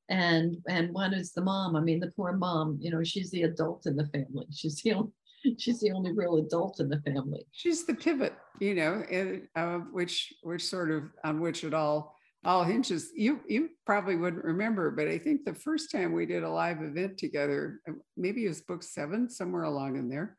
[0.09, 1.77] and and one is the mom.
[1.77, 4.47] I mean, the poor mom, you know, she's the adult in the family.
[4.53, 5.13] She's the only
[5.59, 7.47] she's the only real adult in the family.
[7.53, 12.17] She's the pivot, you know, and, uh, which which sort of on which it all
[12.45, 13.11] all hinges.
[13.15, 16.83] You you probably wouldn't remember, but I think the first time we did a live
[16.83, 17.81] event together,
[18.17, 20.37] maybe it was book seven, somewhere along in there,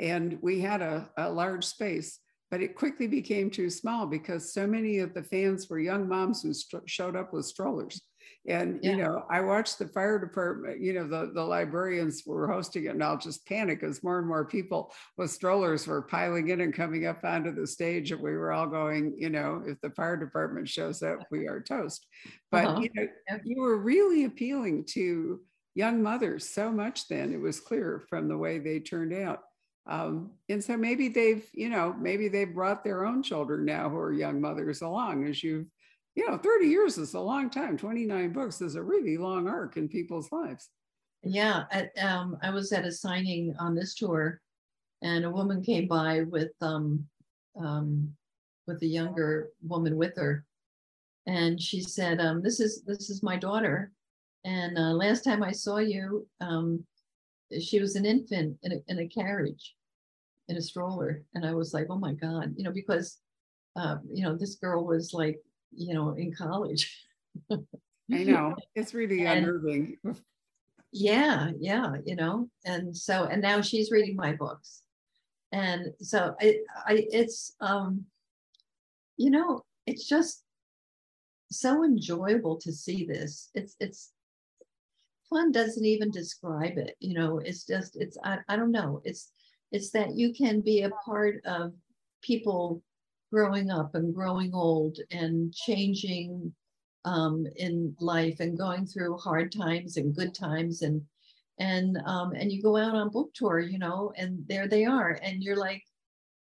[0.00, 4.66] and we had a, a large space, but it quickly became too small because so
[4.66, 8.02] many of the fans were young moms who st- showed up with strollers
[8.48, 8.90] and yeah.
[8.90, 12.90] you know, I watched the fire department, you know, the, the librarians were hosting it,
[12.90, 16.74] and I'll just panic as more and more people with strollers were piling in and
[16.74, 18.12] coming up onto the stage.
[18.12, 21.60] And we were all going, you know, if the fire department shows up, we are
[21.60, 22.06] toast.
[22.50, 22.80] But uh-huh.
[22.80, 23.08] you know,
[23.44, 25.40] you were really appealing to
[25.74, 29.40] young mothers so much then, it was clear from the way they turned out.
[29.88, 33.98] Um, and so maybe they've, you know, maybe they've brought their own children now who
[33.98, 35.66] are young mothers along as you've
[36.16, 37.76] you know 30 years is a long time.
[37.76, 40.70] 29 books is a really long arc in people's lives.
[41.22, 44.40] Yeah at, um, i was at a signing on this tour
[45.02, 47.04] and a woman came by with um,
[47.60, 48.12] um,
[48.66, 50.44] with a younger woman with her.
[51.26, 53.92] And she said um, this is this is my daughter.
[54.44, 56.84] And uh, last time i saw you um,
[57.60, 59.74] she was an infant in a, in a carriage
[60.48, 61.22] in a stroller.
[61.34, 63.18] And i was like oh my god you know because
[63.74, 65.38] uh, you know this girl was like
[65.76, 67.04] you know, in college.
[67.50, 67.58] I
[68.08, 68.54] know.
[68.74, 69.98] It's really and, unnerving.
[70.92, 72.48] yeah, yeah, you know.
[72.64, 74.82] And so and now she's reading my books.
[75.52, 78.04] And so I I it's um
[79.16, 80.42] you know, it's just
[81.50, 83.50] so enjoyable to see this.
[83.54, 84.12] It's it's
[85.30, 89.00] fun doesn't even describe it, you know, it's just it's I, I don't know.
[89.04, 89.32] It's
[89.72, 91.72] it's that you can be a part of
[92.22, 92.82] people
[93.32, 96.52] growing up and growing old and changing
[97.04, 101.02] um, in life and going through hard times and good times and
[101.58, 105.18] and um, and you go out on book tour, you know, and there they are,
[105.22, 105.82] and you're like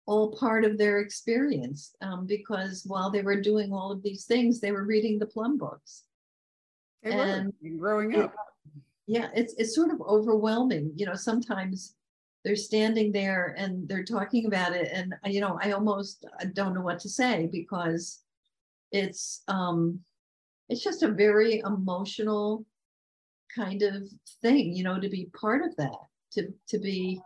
[0.07, 4.61] all part of their experience um, because while they were doing all of these things,
[4.61, 6.05] they were reading the Plum books.
[7.02, 8.33] They and were growing up.
[8.33, 11.14] It, yeah, it's it's sort of overwhelming, you know.
[11.14, 11.94] Sometimes
[12.46, 14.88] they're standing there and they're talking about it.
[14.92, 18.22] And uh, you know i almost don't know what to say because
[18.92, 19.98] it's um
[20.68, 22.64] it's just a very emotional
[23.54, 24.09] kind of
[24.42, 25.98] thing you know to be part of that
[26.32, 27.20] to to be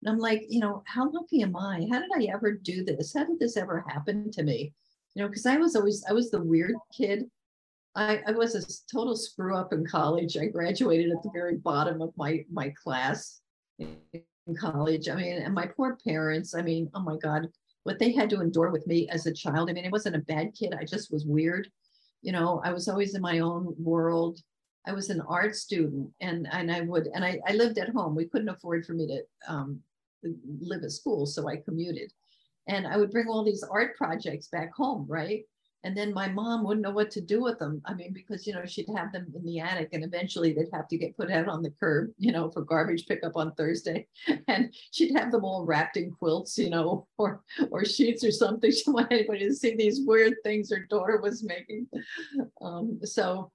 [0.00, 1.86] and i'm like you know how lucky am i?
[1.90, 3.12] How did i ever do this?
[3.12, 4.72] How did this ever happen to me?
[5.14, 7.30] You know because i was always i was the weird kid.
[7.94, 10.38] I, I was a total screw up in college.
[10.38, 13.42] I graduated at the very bottom of my my class
[14.46, 15.08] in college.
[15.08, 17.48] I mean, and my poor parents, I mean, oh my God,
[17.84, 19.68] what they had to endure with me as a child.
[19.68, 20.74] I mean, I wasn't a bad kid.
[20.78, 21.68] I just was weird.
[22.22, 24.40] You know, I was always in my own world.
[24.86, 28.14] I was an art student and, and I would, and I, I lived at home.
[28.14, 29.80] We couldn't afford for me to um,
[30.60, 31.26] live at school.
[31.26, 32.12] So I commuted
[32.68, 35.06] and I would bring all these art projects back home.
[35.08, 35.44] Right
[35.84, 37.82] and then my mom wouldn't know what to do with them.
[37.84, 40.88] I mean because you know she'd have them in the attic and eventually they'd have
[40.88, 44.06] to get put out on the curb you know for garbage pickup on thursday.
[44.48, 48.70] And she'd have them all wrapped in quilts you know or or sheets or something.
[48.72, 51.86] She didn't want anybody to see these weird things her daughter was making.
[52.60, 53.50] Um, so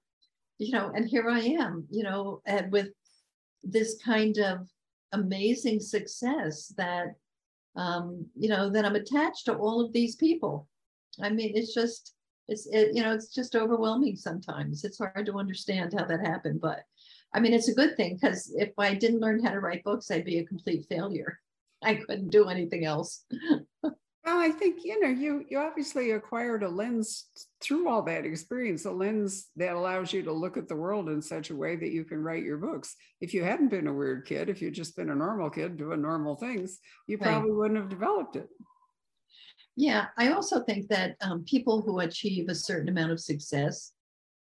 [0.58, 2.88] you know and here i am you know and with
[3.62, 4.68] this kind of
[5.12, 7.14] amazing success that
[7.76, 10.68] um, you know that i'm attached to all of these people.
[11.22, 12.14] I mean it's just
[12.48, 16.60] it's it, you know it's just overwhelming sometimes it's hard to understand how that happened
[16.60, 16.80] but
[17.34, 20.10] i mean it's a good thing because if i didn't learn how to write books
[20.10, 21.38] i'd be a complete failure
[21.82, 23.24] i couldn't do anything else
[24.28, 27.30] well I think you know you you obviously acquired a lens
[27.60, 31.22] through all that experience, a lens that allows you to look at the world in
[31.22, 32.94] such a way that you can write your books.
[33.20, 36.02] If you hadn't been a weird kid, if you'd just been a normal kid doing
[36.02, 37.32] normal things, you Right.
[37.32, 38.48] probably wouldn't have developed it.
[39.78, 43.92] Yeah, I also think that um, people who achieve a certain amount of success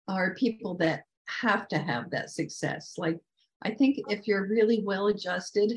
[0.09, 2.95] are people that have to have that success.
[2.99, 3.21] Like,
[3.63, 5.75] I think if you're really well adjusted,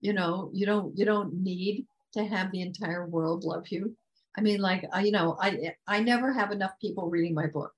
[0.00, 3.96] you know, you don't you don't need to have the entire world love you.
[4.38, 7.72] I mean, like, I, you know, I I never have enough people reading my book.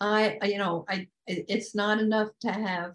[0.00, 2.94] I, I you know, I it's not enough to have,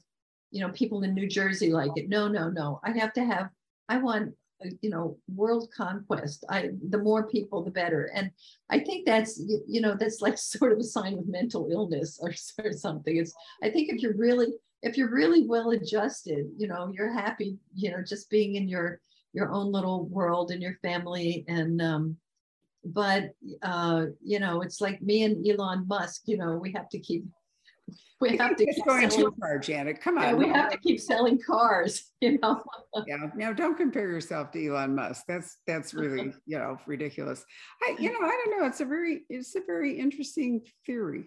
[0.51, 2.09] you know, people in New Jersey like it.
[2.09, 2.81] No, no, no.
[2.83, 3.47] I have to have.
[3.87, 4.33] I want
[4.81, 6.45] you know world conquest.
[6.49, 8.11] I the more people the better.
[8.15, 8.31] And
[8.69, 12.19] i think that's you, you know that's like sort of a sign of mental illness
[12.21, 13.17] or, or something.
[13.17, 17.57] It's i think if you're really if you're really well adjusted you know you're happy
[17.75, 18.99] you know just being in your
[19.33, 22.17] your own little world and your family and um
[22.83, 26.99] but uh you know it's like me and elon musk you know we have to
[26.99, 27.23] keep
[28.21, 29.99] we have to keep going selling, too far, Janet.
[29.99, 30.37] Come yeah, on.
[30.37, 30.53] we no.
[30.53, 32.63] have to keep selling cars you know
[33.07, 37.43] yeah now don't compare yourself to elon musk that's that's really you know ridiculous
[37.81, 41.25] i you know i don't know it's a very it's a very interesting theory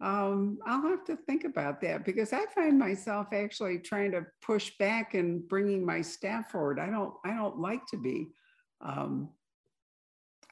[0.00, 4.72] um i'll have to think about that because i find myself actually trying to push
[4.78, 8.28] back and bringing my staff forward i don't i don't like to be
[8.82, 9.28] um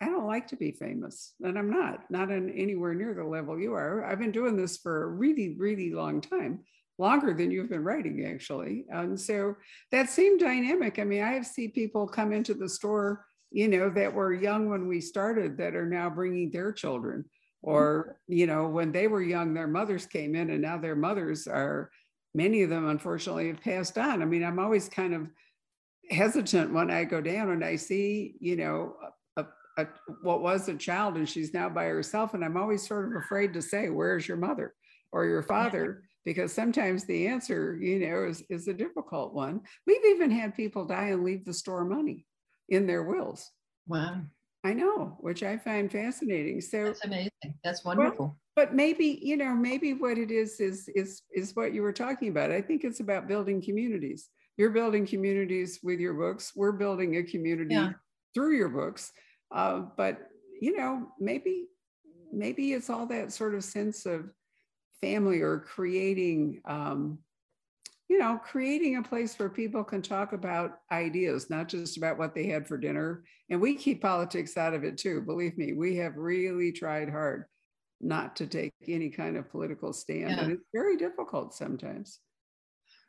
[0.05, 3.59] I don't like to be famous, and I'm not, not in anywhere near the level
[3.59, 4.05] you are.
[4.05, 6.61] I've been doing this for a really, really long time,
[6.99, 8.85] longer than you've been writing, actually.
[8.91, 9.57] And so
[9.93, 13.89] that same dynamic, I mean, I have seen people come into the store, you know,
[13.89, 17.21] that were young when we started that are now bringing their children.
[17.21, 17.71] Mm-hmm.
[17.71, 21.47] Or, you know, when they were young, their mothers came in, and now their mothers
[21.47, 21.91] are,
[22.35, 24.21] many of them unfortunately have passed on.
[24.21, 25.29] I mean, I'm always kind of
[26.11, 28.97] hesitant when I go down and I see, you know,
[29.77, 29.87] a,
[30.23, 32.35] what was a child and she's now by herself.
[32.35, 34.75] And I'm always sort of afraid to say, where's your mother
[35.13, 36.03] or your father?
[36.25, 39.61] Because sometimes the answer, you know, is, is a difficult one.
[39.87, 42.27] We've even had people die and leave the store money
[42.69, 43.51] in their wills.
[43.87, 44.23] wow
[44.67, 46.63] I know, which I find fascinating.
[46.63, 47.31] So, that's amazing
[47.63, 51.83] that's wonderful but maybe, you know, maybe what it is is is is what you
[51.83, 52.53] were talking about.
[52.53, 54.29] I think it's about building communities.
[54.57, 56.53] You're building communities with your books.
[56.55, 57.93] We're building a community Yeah.
[58.33, 59.11] through your books.
[59.53, 60.29] Uh, but
[60.61, 61.67] you know, maybe
[62.33, 64.31] maybe it's all that sort of sense of
[65.01, 67.19] family or creating um,
[68.09, 72.35] you know creating a place where people can talk about ideas not just about what
[72.35, 73.25] they had for dinner.
[73.51, 75.73] And we keep politics out of it too believe me.
[75.73, 77.45] We have really tried hard
[78.01, 82.21] not to take any kind of political stand and it's very difficult sometimes.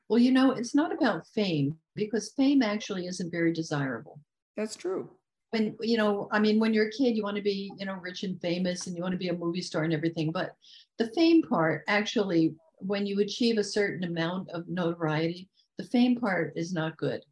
[0.07, 4.19] Well, you know, it's not about fame because fame actually isn't very desirable.
[4.55, 5.09] that's true
[5.55, 7.93] When, you know, I mean, when you're a kid, you want to be, you know,
[7.93, 10.29] rich and famous and you want to be a movie star and everything.
[10.29, 10.51] But
[10.99, 16.51] the fame part, actually, when you achieve a certain amount of notoriety, the fame part
[16.57, 17.23] is not good.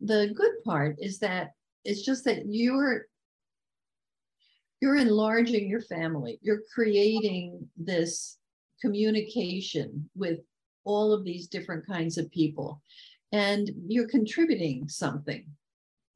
[0.00, 1.50] The good part is that
[1.84, 3.08] it's just that you're
[4.80, 6.38] you're enlarging your family.
[6.40, 8.38] You're creating this
[8.80, 10.38] communication with
[10.84, 12.80] all of these different kinds of people
[13.32, 15.44] and you're contributing something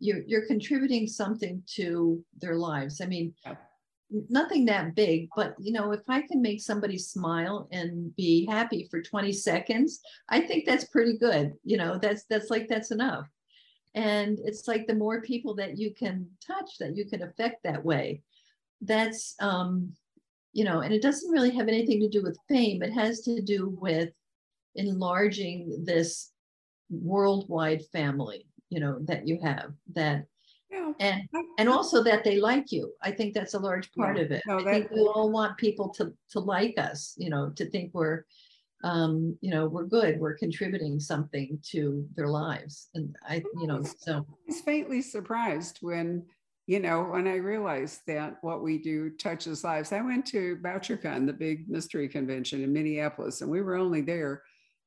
[0.01, 3.01] you're, you're contributing something to their lives.
[3.01, 3.57] I mean Yeah.
[4.29, 8.89] nothing that big but you know if i can make somebody smile and be happy
[8.91, 11.53] for 20 seconds i think that's pretty good.
[11.63, 13.29] You know that's that's like that's enough.
[13.95, 17.85] And it's like the more people that you can touch that you can affect that
[17.85, 18.23] way
[18.93, 19.93] that's um
[20.53, 22.83] you know and it doesn't really have anything to do with fame.
[22.83, 24.11] It has to do with
[24.75, 26.33] enlarging this
[26.91, 30.25] worldwide family you know that you have that
[30.71, 30.93] yeah.
[31.01, 31.23] and
[31.59, 32.93] and also that they like you.
[33.03, 34.25] I think that's a large part Yeah.
[34.25, 34.43] of it.
[34.47, 37.91] No, i think we all want people to to like us you know to think
[37.93, 38.25] we're
[38.83, 42.89] um you know we're good we're contributing something to their lives.
[42.95, 46.25] And i you know so I was faintly surprised when
[46.67, 49.93] you know when i realized that what we do touches lives.
[49.93, 54.43] I went to bouchercon the big mystery convention in minneapolis and we were only there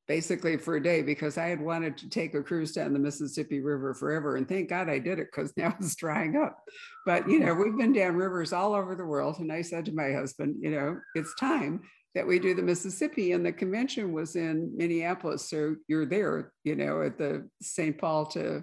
[0.06, 3.60] basically for a day because i had wanted to take a cruise down the mississippi
[3.60, 6.58] river forever and thank god i did it because now it's drying up
[7.06, 9.92] but you know we've been down rivers all over the world and i said to
[9.92, 11.80] my husband you know it's time
[12.14, 16.76] that we do the mississippi and the convention was in minneapolis so you're there you
[16.76, 18.62] know at the st paul to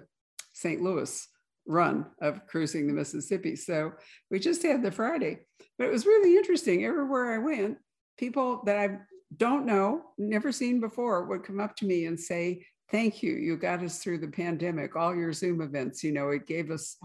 [0.52, 1.28] st louis
[1.66, 3.56] run of cruising the Mississippi.
[3.56, 3.92] So
[4.30, 5.40] we just had the Friday,
[5.78, 6.84] but it was really interesting.
[6.84, 7.78] Everywhere I went,
[8.18, 8.98] people that I
[9.36, 13.32] don't know, never seen before, would come up to me and say, Thank you.
[13.32, 16.04] You got us through the pandemic, all your Zoom events.
[16.04, 16.98] You know, it gave us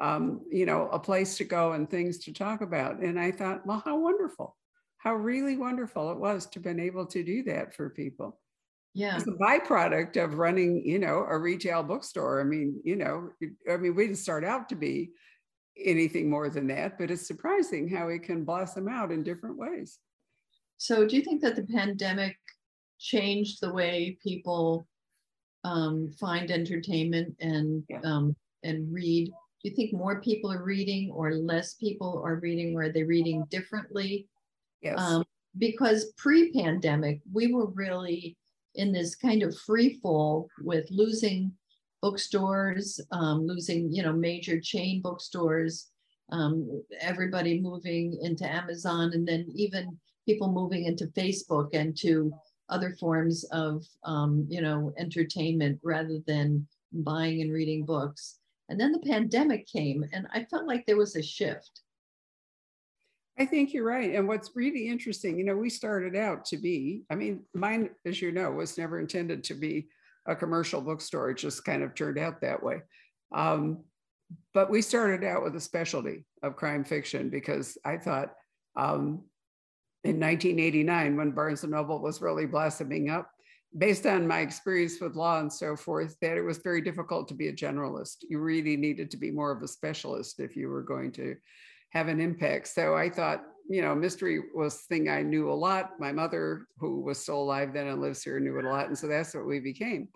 [0.00, 3.00] um, you know, a place to go and things to talk about.
[3.00, 4.56] And I thought, well, how wonderful,
[4.98, 8.40] how really wonderful it was to been able to do that for people.
[8.92, 9.16] Yeah.
[9.16, 12.40] It's a byproduct of running, you know, a retail bookstore.
[12.40, 13.30] I mean, you know,
[13.70, 15.10] I mean, we didn't start out to be
[15.76, 19.98] anything more than that, but it's surprising how it can blossom out in different ways.
[20.84, 22.36] So, do you think that the pandemic
[22.98, 24.86] changed the way people
[25.64, 28.02] um, find entertainment and Yeah.
[28.04, 29.28] um, and read?
[29.28, 33.02] Do you think more people are reading, or less people are reading, or are they
[33.02, 34.28] reading differently?
[34.82, 35.00] Yes.
[35.00, 35.24] Um,
[35.56, 38.36] because pre-pandemic, we were really
[38.74, 41.50] in this kind of free fall with losing
[42.02, 45.88] bookstores, um, losing you know major chain bookstores,
[46.30, 52.32] um, everybody moving into Amazon, and then even people moving into Facebook and to
[52.68, 58.38] other forms of um, you know entertainment rather than buying and reading books.
[58.68, 61.82] And then the pandemic came, and I felt like there was a shift.
[63.38, 64.14] I think you're right.
[64.14, 68.22] And what's really interesting, you know, we started out to be, I mean, mine, as
[68.22, 69.88] you know, was never intended to be
[70.26, 71.30] a commercial bookstore.
[71.30, 72.82] It just kind of turned out that way.
[73.34, 73.82] Um,
[74.52, 78.34] but we started out with a specialty of crime fiction because I thought
[78.76, 79.24] um,
[80.04, 83.30] in 1989, when Barnes and Noble was really blossoming up,
[83.76, 87.34] based on my experience with law and so forth, that it was very difficult to
[87.34, 88.18] be a generalist.
[88.28, 91.36] You really needed to be more of a specialist if you were going to
[91.90, 92.68] have an impact.
[92.68, 95.98] So I thought, you know, mystery was thing I knew a lot.
[95.98, 98.88] My mother, who was still alive then and lives here, knew it a lot.
[98.88, 100.08] And so that's what we became.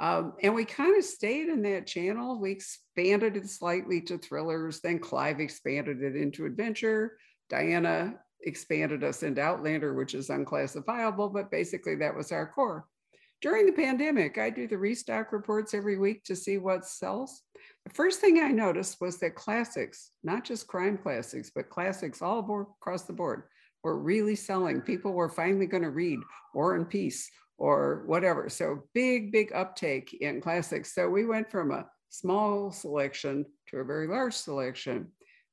[0.00, 2.40] Um, and we kind of stayed in that channel.
[2.40, 4.80] We expanded it slightly to thrillers.
[4.80, 7.18] Then Clive expanded it into adventure.
[7.48, 12.86] Diana expanded us into Outlander, which is unclassifiable, but basically that was our core.
[13.42, 17.42] During the pandemic, I do the restock reports every week to see what sells.
[17.84, 22.66] The first thing I noticed was that classics, not just crime classics, but classics all
[22.80, 23.42] across the board,
[23.84, 24.80] were really selling.
[24.80, 26.18] People were finally going to read
[26.54, 28.48] War and Peace or whatever.
[28.48, 30.94] So big, big uptake in classics.
[30.94, 35.08] So we went from a small selection to a very large selection.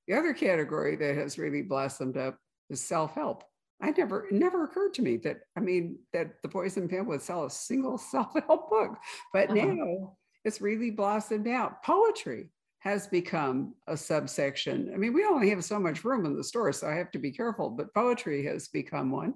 [0.07, 2.37] The other category that has really blossomed up
[2.73, 3.43] is self-help.
[3.81, 7.21] I never, it never occurred to me that, I mean, that the Poison Pen would
[7.21, 8.97] sell a single self-help book,
[9.31, 9.65] but Uh-huh.
[9.65, 11.83] now it's really blossomed out.
[11.83, 12.49] Poetry
[12.79, 14.91] has become a subsection.
[14.93, 17.19] I mean, we only have so much room in the store, so I have to
[17.19, 19.35] be careful, but poetry has become one.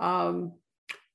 [0.00, 0.54] Um,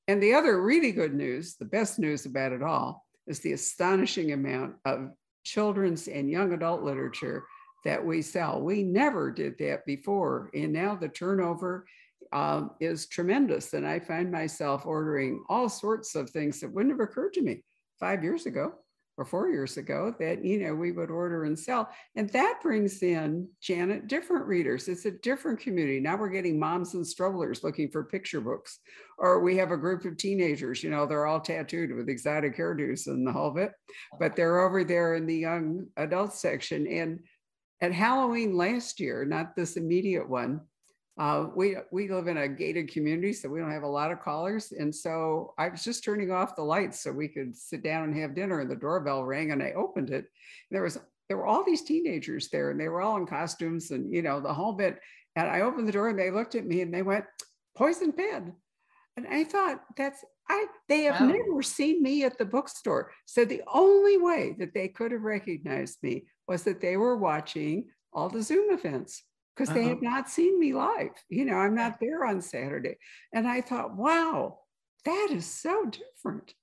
[0.06, 4.32] and the other really good news, the best news about it all, is the astonishing
[4.32, 5.10] amount of
[5.44, 7.44] children's and young adult literature
[7.84, 8.60] that we sell.
[8.60, 10.50] We never did that before.
[10.54, 11.86] And now the turnover
[12.32, 13.74] um, is tremendous.
[13.74, 17.62] And I find myself ordering all sorts of things that wouldn't have occurred to me
[18.00, 18.74] five years ago
[19.16, 23.02] or four years ago that you know we would order and sell and that brings
[23.02, 27.88] in janet different readers it's a different community now we're getting moms and strollers looking
[27.90, 28.80] for picture books
[29.18, 33.06] or we have a group of teenagers you know they're all tattooed with exotic hairdos
[33.06, 33.72] and the whole bit
[34.18, 37.20] but they're over there in the young adult section and
[37.84, 40.60] at halloween last year not this immediate one
[41.16, 44.20] uh, we we live in a gated community, so we don't have a lot of
[44.20, 44.72] callers.
[44.72, 48.16] And so I was just turning off the lights so we could sit down and
[48.16, 48.60] have dinner.
[48.60, 50.26] And the doorbell rang, and I opened it.
[50.72, 54.12] There was there were all these teenagers there, and they were all in costumes, and
[54.12, 54.98] you know the whole bit.
[55.36, 57.26] And I opened the door, and they looked at me, and they went,
[57.76, 58.54] "Poison pen."
[59.16, 60.66] And I thought that's I.
[60.88, 61.28] They have Wow.
[61.28, 66.02] never seen me at the bookstore, so the only way that they could have recognized
[66.02, 69.22] me was that they were watching all the Zoom events
[69.54, 69.90] because they Uh-huh.
[69.90, 71.12] had not seen me live.
[71.28, 72.96] You know, I'm not there on Saturday.
[73.32, 74.60] And I thought, wow,
[75.04, 76.54] that is so different.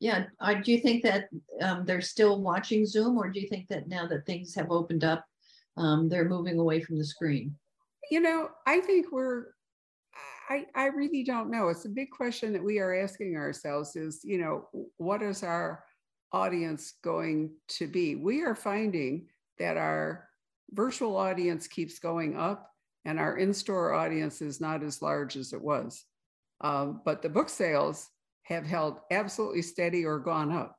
[0.00, 1.28] Yeah, uh, do you think that
[1.60, 5.04] um, they're still watching Zoom, or do you think that now that things have opened
[5.04, 5.26] up,
[5.76, 7.54] um, they're moving away from the screen?
[8.10, 9.48] You know, I think we're,
[10.48, 11.68] I, I really don't know.
[11.68, 15.84] It's a big question that we are asking ourselves is, you know, what is our
[16.32, 18.16] audience going to be?
[18.16, 19.28] We are finding
[19.58, 20.28] that our
[20.72, 22.70] virtual audience keeps going up
[23.04, 26.04] and our in-store audience is not as large as it was.
[26.60, 28.10] Um, but the book sales
[28.44, 30.76] have held absolutely steady or gone up.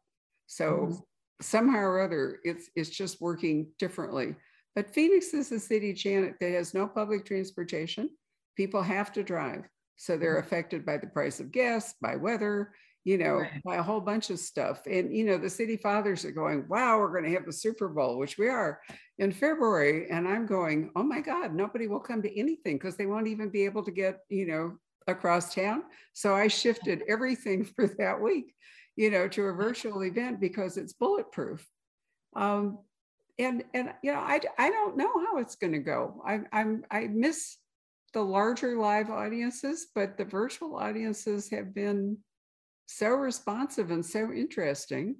[0.47, 1.03] So Mhm.
[1.41, 4.35] somehow or other, it's it's just working differently.
[4.75, 8.09] But Phoenix is a city, Janet, that has no public transportation.
[8.55, 9.67] People have to drive.
[9.97, 10.45] So they're Mhm.
[10.45, 12.73] affected by the price of gas, by weather,
[13.03, 13.61] you know, Right.
[13.63, 14.81] by a whole bunch of stuff.
[14.85, 17.87] And, you know, the city fathers are going, wow, we're going to have the Super
[17.89, 18.79] Bowl, which we are
[19.17, 20.09] in February.
[20.09, 23.49] And I'm going, oh my God, nobody will come to anything because they won't even
[23.49, 24.77] be able to get, you know,
[25.07, 25.83] across town.
[26.13, 28.53] So I shifted everything for that week,
[28.95, 31.67] you know, to a virtual event because it's bulletproof.
[32.35, 32.79] Um,
[33.39, 36.21] and and you know I I don't know how it's going to go.
[36.25, 37.57] I I'm I miss
[38.13, 42.17] the larger live audiences, but the virtual audiences have been
[42.91, 45.15] so responsive and so interesting.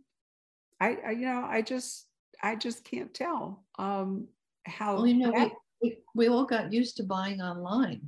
[0.79, 2.07] I, I you know I just
[2.43, 4.27] I just can't tell um,
[4.65, 4.95] how.
[4.95, 5.51] Well, you know, that,
[5.81, 8.01] we, we all got used to buying online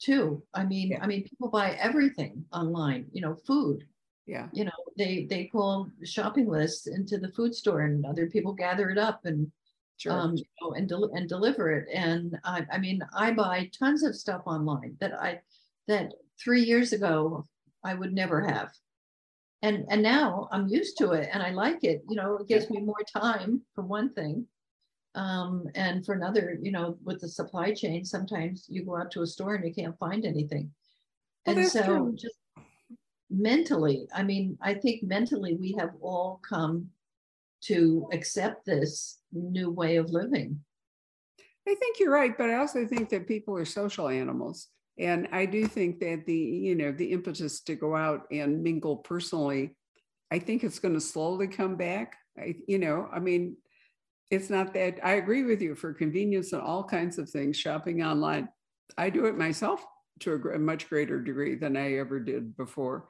[0.00, 0.42] too.
[0.52, 0.98] I mean, yeah.
[1.02, 3.06] I mean, people buy everything online.
[3.12, 3.84] You know, food.
[4.26, 4.48] Yeah.
[4.52, 8.90] You know, they they pull shopping lists into the food store, and other people gather
[8.90, 9.50] it up and
[9.96, 10.12] sure.
[10.12, 11.88] um, you know, and del- and deliver it.
[11.92, 15.40] And I, I mean, I buy tons of stuff online that I
[15.88, 16.12] that
[16.42, 17.44] three years ago
[17.84, 18.72] I would never have.
[19.62, 22.02] And and now I'm used to it and I like it.
[22.08, 24.46] You know, it gives me more time for one thing.
[25.14, 29.22] Um, and for another, you know, with the supply chain, sometimes you go out to
[29.22, 30.70] a store and you can't find anything.
[31.46, 32.16] Well, and so true.
[32.18, 32.34] just
[33.30, 36.88] mentally, I mean, I think mentally we have all come
[37.62, 40.60] to accept this new way of living.
[41.66, 44.68] I think you're right, but I also think that people are social animals.
[44.98, 48.96] And I do think that the, you know, the impetus to go out and mingle
[48.96, 49.74] personally,
[50.30, 52.16] I think it's going to slowly come back.
[52.38, 53.56] I, you know, I mean,
[54.30, 58.02] it's not that I agree with you for convenience and all kinds of things, shopping
[58.02, 58.48] online.
[58.96, 59.84] I do it myself
[60.20, 63.08] to a, much greater degree than I ever did before.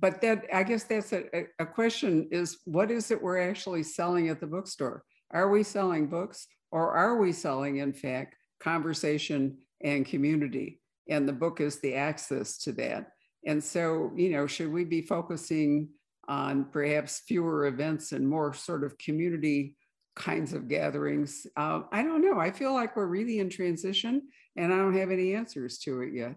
[0.00, 1.24] But that, I guess that's a,
[1.58, 5.04] a question is what is it we're actually selling at the bookstore?
[5.30, 10.80] Are we selling books or are we selling, in fact, conversation and community?
[11.08, 13.12] And the book is the access to that.
[13.46, 15.88] And so, you know, should we be focusing
[16.28, 19.76] on perhaps fewer events and more sort of community
[20.16, 21.46] kinds of gatherings?
[21.56, 22.38] Uh, I don't know.
[22.38, 24.22] I feel like we're really in transition
[24.56, 26.36] and I don't have any answers to it yet.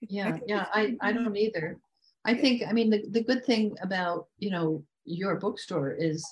[0.00, 1.78] Yeah, I yeah, I, I don't either.
[2.24, 6.26] I think, I mean, the, the good thing about, you know, your bookstore is,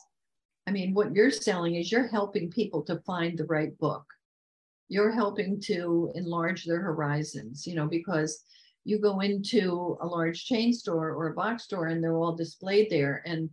[0.66, 4.05] I mean, what you're selling is you're helping people to find the right book
[4.89, 8.45] you're helping to enlarge their horizons, you know, because
[8.84, 12.89] you go into a large chain store or a box store and they're all displayed
[12.89, 13.51] there and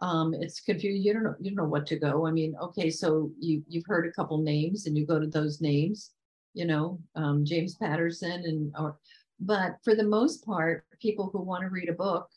[0.00, 1.02] um, it's confusing.
[1.02, 2.26] You don't know, you don't know what to go.
[2.26, 5.60] I mean, okay, so you you've heard a couple names and you go to those
[5.60, 6.12] names,
[6.54, 8.98] you know, um, James Patterson and or
[9.40, 12.28] but for the most part, people who want to read a book,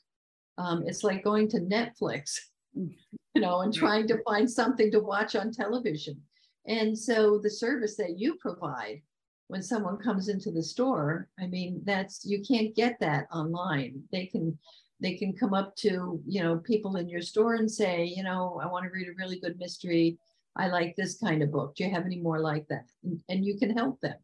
[0.57, 2.37] um, it's like going to Netflix,
[2.73, 2.91] you
[3.35, 6.21] know, and trying to find something to watch on television.
[6.65, 9.01] And so the service that you provide
[9.47, 14.01] when someone comes into the store, I mean, that's you can't get that online.
[14.11, 14.57] They can
[14.99, 18.59] they can come up to, you know, people in your store and say, you know,
[18.63, 20.17] I want to read a really good mystery.
[20.55, 21.75] I like this kind of book.
[21.75, 22.85] Do you have any more like that?
[23.03, 24.15] And, and you can help them.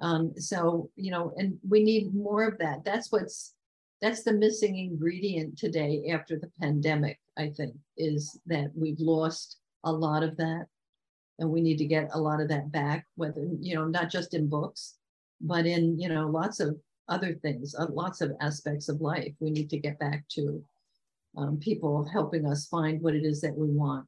[0.00, 2.84] Um, so, you know, and we need more of that.
[2.84, 3.54] That's what's
[4.00, 9.92] that's the missing ingredient today after the pandemic, I think, is that we've lost a
[9.92, 10.66] lot of that
[11.38, 14.34] and we need to get a lot of that back whether you know not just
[14.34, 14.96] in books
[15.40, 16.76] but in you know lots of
[17.08, 19.32] other things uh, lots of aspects of life.
[19.40, 20.62] We need to get back to
[21.36, 24.06] um, people helping us find what it is that we want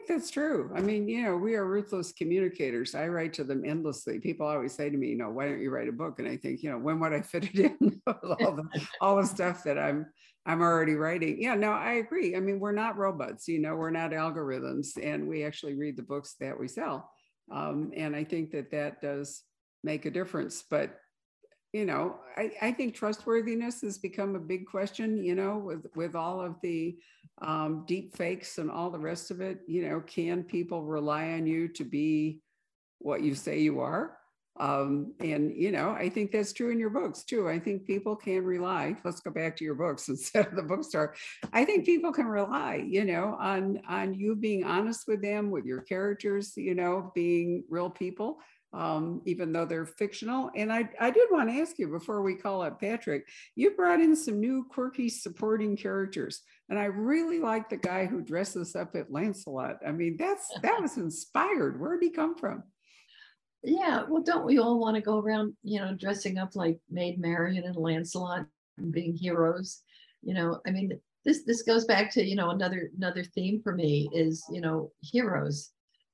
[0.00, 0.70] think that's true.
[0.74, 2.94] I mean, you know, we are ruthless communicators.
[2.94, 4.18] I write to them endlessly.
[4.18, 6.18] People always say to me, you know, why don't you write a book?
[6.18, 8.00] And I think, you know, when would I fit it in?
[8.06, 10.06] all the all the stuff that I'm
[10.46, 11.40] I'm already writing.
[11.40, 12.34] Yeah, no, I agree.
[12.34, 16.02] I mean, we're not robots, you know, we're not algorithms, and we actually read the
[16.02, 17.10] books that we sell.
[17.52, 19.42] Um, and I think that that does
[19.84, 20.64] make a difference.
[20.68, 20.96] But,
[21.72, 26.16] you know, I, I think trustworthiness has become a big question, you know, with, with
[26.16, 26.96] all of the
[27.42, 29.60] um, deep fakes and all the rest of it.
[29.68, 32.40] You know, can people rely on you to be
[32.98, 34.16] what you say you are?
[34.58, 37.48] Um, and you know, I think that's true in your books too.
[37.48, 38.96] I think people can rely.
[39.04, 41.14] Let's go back to your books instead of the bookstore.
[41.52, 45.64] I think people can rely, you know, on on you being honest with them, with
[45.64, 48.38] your characters, you know, being real people,
[48.72, 50.50] um, even though they're fictional.
[50.54, 54.00] And I I did want to ask you before we call up Patrick, you brought
[54.00, 58.94] in some new quirky supporting characters, and I really like the guy who dresses up
[58.94, 59.78] at Lancelot.
[59.86, 61.80] I mean, that's that was inspired.
[61.80, 62.62] Where did he come from?
[63.62, 67.20] Yeah, well, don't we all want to go around, you know, dressing up like Maid
[67.20, 68.46] Marian and Lancelot
[68.78, 69.82] and being heroes?
[70.22, 73.74] You know, I mean, this this goes back to you know another another theme for
[73.74, 75.70] me is you know heroes,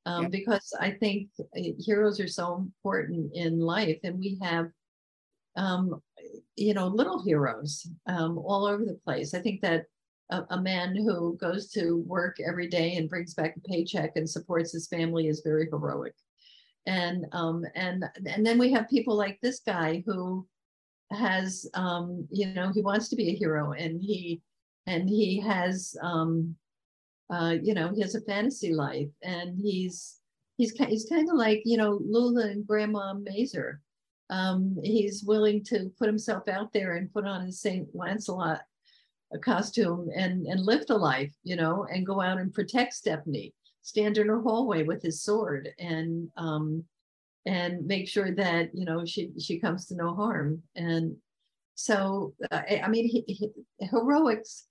[0.06, 0.28] um, yeah.
[0.28, 4.68] because I think eh, heroes are so important in life, and we have,
[5.56, 6.00] um,
[6.56, 9.34] you know, little heroes um, all over the place.
[9.34, 9.84] I think that
[10.30, 14.28] a, a man who goes to work every day and brings back a paycheck and
[14.28, 16.14] supports his family is very heroic
[16.86, 20.46] and um, and and then we have people like this guy who
[21.10, 24.40] has um, you know he wants to be a hero and he
[24.86, 26.54] and he has um,
[27.30, 30.20] uh, you know, he has a fantasy life, and he's
[30.56, 33.80] he's he's kind of like you know Lula and Grandma Mazur.
[34.30, 38.62] Um, he's willing to put himself out there and put on his Saint Lancelot
[39.42, 43.54] costume and and live the life, you know, and go out and protect Stephanie.
[43.82, 46.84] Stand in her hallway with his sword and um,
[47.44, 50.62] and make sure that you know she she comes to no harm.
[50.76, 51.16] And
[51.74, 53.50] so, uh, I mean, he, he,
[53.80, 54.66] heroics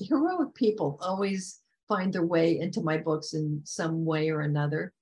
[0.00, 4.92] heroic people always find their way into my books in some way or another.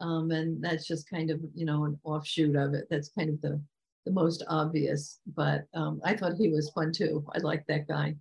[0.00, 2.86] Um, and that's just kind of, you know, an offshoot of it.
[2.90, 3.60] That's kind of the,
[4.04, 7.24] the most obvious, but um, I thought he was fun too.
[7.34, 8.16] I like that guy.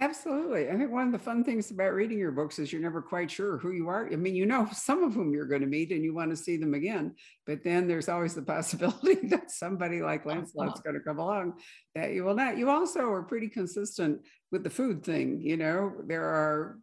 [0.00, 0.68] Absolutely.
[0.68, 3.30] I think one of the fun things about reading your books is you're never quite
[3.30, 4.08] sure who you are.
[4.12, 6.36] I mean, you know some of whom you're going to meet and you want to
[6.36, 7.14] see them again,
[7.46, 11.54] but then there's always the possibility that somebody like Lancelot's going to come along
[11.94, 12.58] that you will not.
[12.58, 15.40] You also are pretty consistent with the food thing.
[15.40, 16.78] You know, there are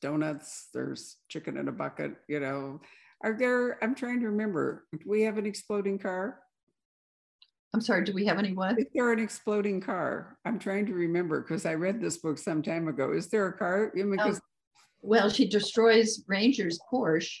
[0.00, 2.80] donuts, there's chicken in a bucket, you know.
[3.22, 6.40] Are there, I'm trying to remember, do we have an exploding car?
[7.72, 8.78] I'm sorry, do we have any what?
[8.78, 10.38] Is there an exploding car?
[10.44, 13.12] I'm trying to remember because I read this book some time ago.
[13.12, 13.92] Is there a car?
[13.94, 17.32] Because, oh, well, she destroys Ranger's Porsche.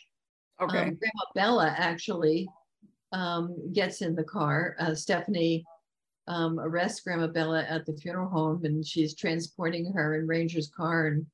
[0.60, 0.78] Okay.
[0.78, 2.48] Um, Grandma Bella actually
[3.12, 4.74] um, gets in the car.
[4.80, 5.64] Uh, Stephanie
[6.26, 11.08] um, arrests Grandma Bella at the funeral home and she's transporting her in Ranger's car
[11.08, 11.26] and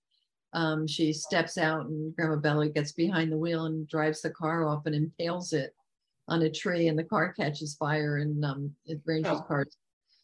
[0.53, 4.67] um, she steps out and Grandma Bella gets behind the wheel and drives the car
[4.67, 5.75] off and impales it
[6.29, 9.41] on a tree and the car catches fire and um, it ranges oh.
[9.41, 9.77] cars.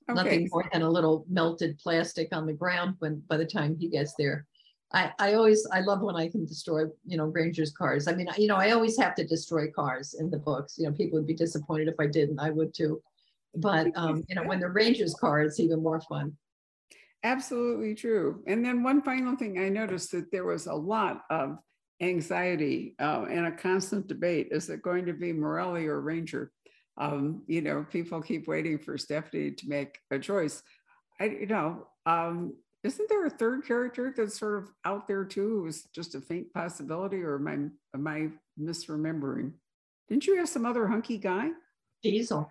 [0.08, 0.22] Okay.
[0.22, 3.88] Nothing more than a little melted plastic on the ground when by the time he
[3.88, 4.46] gets there.
[4.92, 8.06] I, I always I love when I can destroy you know Rangers cars.
[8.06, 10.76] I mean you know I always have to destroy cars in the books.
[10.78, 12.38] You know people would be disappointed if I didn't.
[12.38, 13.02] I would too.
[13.56, 16.36] But um, you know when the Rangers car, it's even more fun.
[17.22, 18.42] Absolutely true.
[18.46, 21.58] And then one final thing I noticed that there was a lot of
[22.00, 24.48] anxiety uh, and a constant debate.
[24.50, 26.52] Is it going to be Morelli or Ranger?
[26.98, 30.62] Um, you know, people keep waiting for Stephanie to make a choice.
[31.20, 32.54] I, you know, um,
[32.84, 36.52] isn't there a third character that's sort of out there too, who's just a faint
[36.52, 38.28] possibility, or am I am I
[38.60, 39.52] misremembering?
[40.08, 41.50] Didn't you have some other hunky guy?
[42.02, 42.48] Diesel.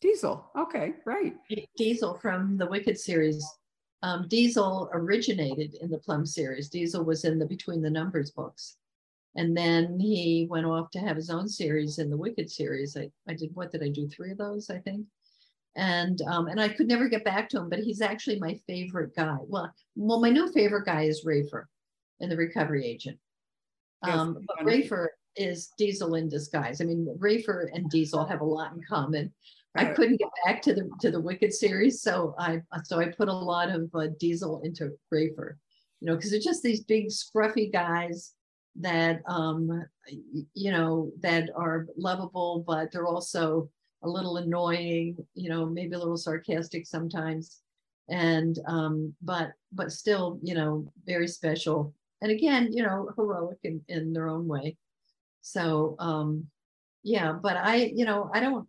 [0.00, 0.50] Diesel.
[0.56, 1.34] Okay, right.
[1.76, 3.44] Diesel from the Wicked series.
[4.04, 6.68] Um, Diesel originated in the Plum series.
[6.68, 8.76] Diesel was in the Between the Numbers books.
[9.34, 12.98] And then he went off to have his own series in the Wicked series.
[12.98, 14.06] I, I did, what did I do?
[14.06, 15.06] Three of those, I think.
[15.76, 19.16] And um, and I could never get back to him, but he's actually my favorite
[19.16, 19.38] guy.
[19.40, 21.64] Well, well, my new favorite guy is Rafer
[22.20, 23.18] in the recovery agent.
[24.02, 26.80] Um, yes, but Rafer is Diesel in disguise.
[26.80, 29.32] I mean, Rafer and Diesel have a lot in common.
[29.76, 33.28] I couldn't get back to the to the Wicked series, so I so I put
[33.28, 35.54] a lot of uh, Diesel into Rafer,
[36.00, 38.34] you know, because they're just these big scruffy guys
[38.76, 39.84] that um,
[40.54, 43.68] you know that are lovable, but they're also
[44.02, 47.60] a little annoying, you know, maybe a little sarcastic sometimes,
[48.08, 51.94] and um, but but still, you know, very special.
[52.22, 54.76] And again, you know, heroic in, in their own way.
[55.42, 56.46] So um,
[57.02, 58.66] yeah, but I, you know, I don't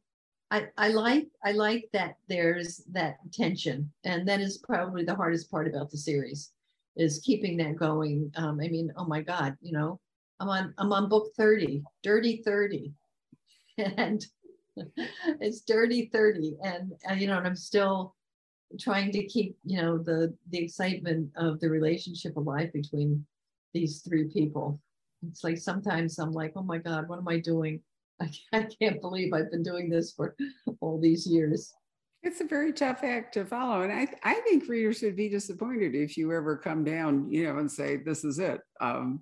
[0.51, 5.49] I, I like I like that there's that tension, and that is probably the hardest
[5.49, 6.51] part about the series
[6.95, 8.31] is keeping that going.
[8.35, 9.99] Um, I mean, oh my God, you know,
[10.39, 12.93] I'm on I'm on book 30, Dirty 30.
[13.77, 14.25] And
[15.41, 16.57] it's Dirty 30.
[16.63, 18.15] And uh, you know, and I'm still
[18.79, 23.25] trying to keep, you know, the the excitement of the relationship alive between
[23.73, 24.79] these three people.
[25.27, 27.81] It's like sometimes I'm like, oh my God, what am I doing?
[28.21, 30.35] I, I can't believe I've been doing this for
[30.79, 31.73] all these years.
[32.23, 33.81] It's a very tough act to follow.
[33.81, 37.59] And I, I think readers would be disappointed if you ever come down, you know,
[37.59, 38.61] and say, this is it.
[38.81, 39.21] Um,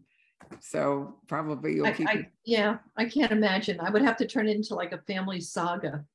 [0.61, 2.07] so probably you'll I, keep.
[2.07, 3.79] I, yeah, I can't imagine.
[3.79, 6.05] I would have to turn it into like a family saga,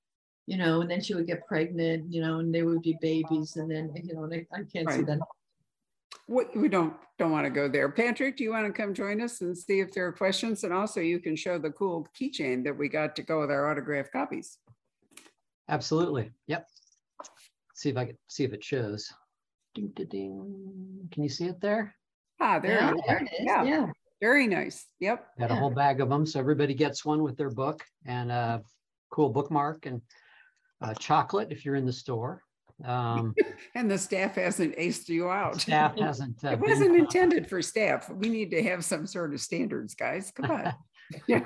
[0.46, 3.56] you know, and then she would get pregnant, you know, and there would be babies,
[3.56, 4.96] and then you know, and I, I can't right.
[4.96, 5.18] see that.
[6.26, 7.88] What we don't don't want to go there.
[7.88, 10.64] Patrick, do you want to come join us and see if there are questions?
[10.64, 13.70] And also, you can show the cool keychain that we got to go with our
[13.70, 14.58] autographed copies.
[15.68, 16.30] Absolutely.
[16.46, 16.66] Yep.
[17.74, 19.10] See if I can see if it shows.
[19.74, 21.08] Ding, ding, ding.
[21.10, 21.94] Can you see it there?
[22.40, 23.02] Ah, there, yeah, it is.
[23.06, 23.28] There it is.
[23.40, 23.64] Yeah.
[23.64, 23.86] yeah.
[24.20, 24.86] Very nice.
[25.00, 25.26] Yep.
[25.38, 26.26] Got a whole bag of them.
[26.26, 28.62] So everybody gets one with their book and a
[29.10, 30.02] cool bookmark and
[30.98, 32.42] chocolate if you're in the store.
[32.84, 33.34] Um,
[33.74, 35.60] and the staff hasn't aced you out.
[35.60, 36.44] Staff hasn't.
[36.44, 38.08] Uh, it wasn't intended for staff.
[38.10, 40.32] We need to have some sort of standards, guys.
[40.34, 40.74] Come on.
[41.26, 41.44] yeah.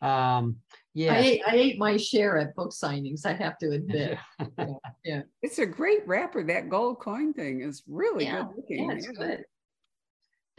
[0.00, 0.56] Um,
[0.94, 1.14] yeah.
[1.14, 4.18] I ate, I ate my share at book signings, I have to admit.
[4.58, 4.66] yeah.
[5.04, 5.22] yeah.
[5.42, 6.42] It's a great wrapper.
[6.42, 8.42] That gold coin thing is really yeah.
[8.42, 8.90] good looking.
[8.90, 9.44] Yeah, it's good.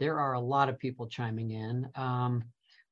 [0.00, 1.88] there are a lot of people chiming in.
[1.94, 2.44] Um,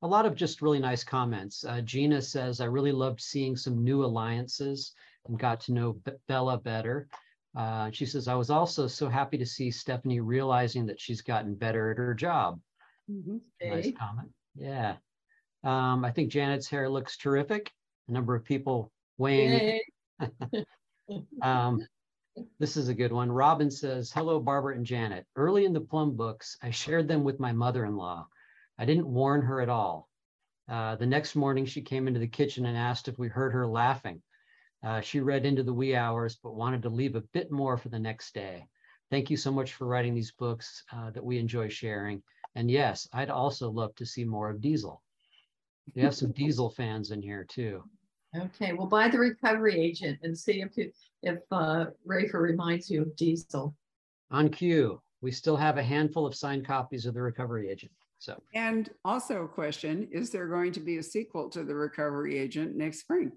[0.02, 1.64] a lot of just really nice comments.
[1.64, 4.94] Uh, Gina says, I really loved seeing some new alliances
[5.26, 7.08] and got to know B- Bella better.
[7.56, 11.54] Uh, she says, I was also so happy to see Stephanie realizing that she's gotten
[11.54, 12.60] better at her job.
[13.10, 13.40] Mhm.
[13.62, 13.92] Nice Okay.
[13.92, 14.30] comment.
[14.54, 14.96] Yeah.
[15.64, 17.70] Um, I think Janet's hair looks terrific.
[18.08, 19.80] A number of people weighing.
[21.42, 21.86] Um,
[22.58, 23.30] this is a good one.
[23.30, 25.26] Robin says, Hello, Barbara and Janet.
[25.36, 28.26] Early in the Plum books, I shared them with my mother in law.
[28.82, 30.08] I didn't warn her at all.
[30.68, 33.64] Uh, the next morning, she came into the kitchen and asked if we heard her
[33.64, 34.20] laughing.
[34.82, 37.90] Uh, she read into the wee hours, but wanted to leave a bit more for
[37.90, 38.66] the next day.
[39.08, 42.24] Thank you so much for writing these books uh, that we enjoy sharing.
[42.56, 45.00] And yes, I'd also love to see more of Diesel.
[45.94, 47.84] We have some Diesel fans in here too.
[48.36, 50.90] Okay, well, buy the recovery agent and see if you,
[51.22, 53.76] if uh, Rafer reminds you of Diesel.
[54.32, 57.92] On cue, we still have a handful of signed copies of the recovery agent.
[58.22, 62.38] So And also a question, is there going to be a sequel to The Recovery
[62.38, 63.32] Agent next spring?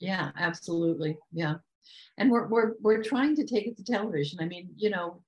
[0.00, 1.18] Yeah, absolutely.
[1.32, 1.56] Yeah.
[2.16, 4.38] And we're, we're, we're trying to take it to television.
[4.40, 5.22] I mean, you know,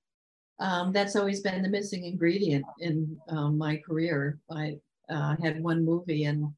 [0.59, 4.39] um, that's always been the missing ingredient in um, my career.
[4.49, 4.77] I
[5.07, 6.51] uh, had one movie and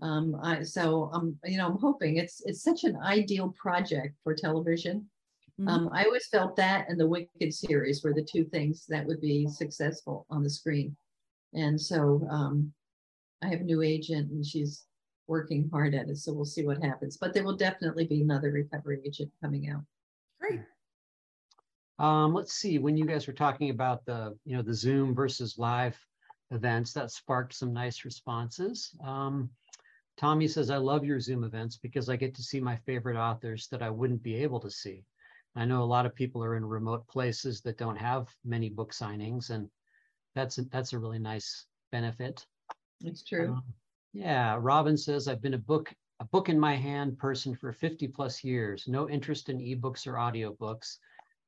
[0.00, 4.34] um, I, so I'm, you know, I'm hoping it's, it's such an ideal project for
[4.34, 5.06] television.
[5.60, 5.68] Mhm.
[5.68, 9.20] Um, I always felt that and the Wicked series were the two things that would
[9.20, 10.96] be successful on the screen.
[11.52, 12.72] And so um,
[13.42, 14.84] I have a new agent and she's
[15.26, 16.18] working hard at it.
[16.18, 17.16] So we'll see what happens.
[17.16, 19.82] But there will definitely be another recovery agent coming out.
[20.40, 20.60] Great.
[21.98, 25.56] um, let's see, when you guys were talking about the, you know, the Zoom versus
[25.58, 25.98] live
[26.50, 28.94] events, that sparked some nice responses.
[29.04, 29.50] Um,
[30.16, 33.68] Tommy says, I love your Zoom events because I get to see my favorite authors
[33.70, 35.04] that I wouldn't be able to see.
[35.56, 38.92] I know a lot of people are in remote places that don't have many book
[38.92, 39.68] signings, and
[40.34, 42.44] that's a, that's a really nice benefit.
[43.02, 43.52] It's true.
[43.52, 43.64] Um,
[44.12, 48.08] Yeah, Robin says, I've been a book, a book in my hand person for 50
[48.08, 50.96] plus years, no interest in ebooks or audiobooks.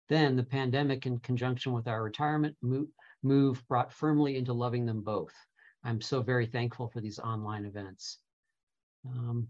[0.09, 2.89] Then the pandemic in conjunction with our retirement move,
[3.23, 5.33] move brought firmly into loving them both.
[5.85, 8.19] I'm so very thankful for these online events.
[9.07, 9.49] Um,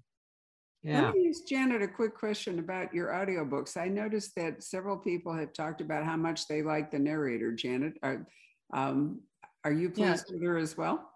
[0.83, 3.77] yeah, Let me ask Janet a quick question about your audiobooks.
[3.77, 7.95] I noticed that several people have talked about how much they like the narrator, Janet.
[8.03, 8.27] Are,
[8.73, 9.21] um,
[9.65, 10.13] are you Yeah.
[10.13, 11.09] pleased with her as well?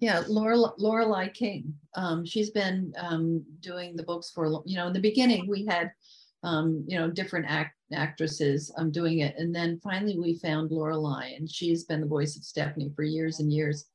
[0.00, 1.74] Yeah, Laura Lorelei King.
[1.96, 5.90] Um, she's been um, doing the books for you know in the beginning we had
[6.44, 11.30] um, you know different act actresses um, doing it, and then finally we found Lorelei,
[11.34, 13.86] and she's been the voice of Stephanie for years and years,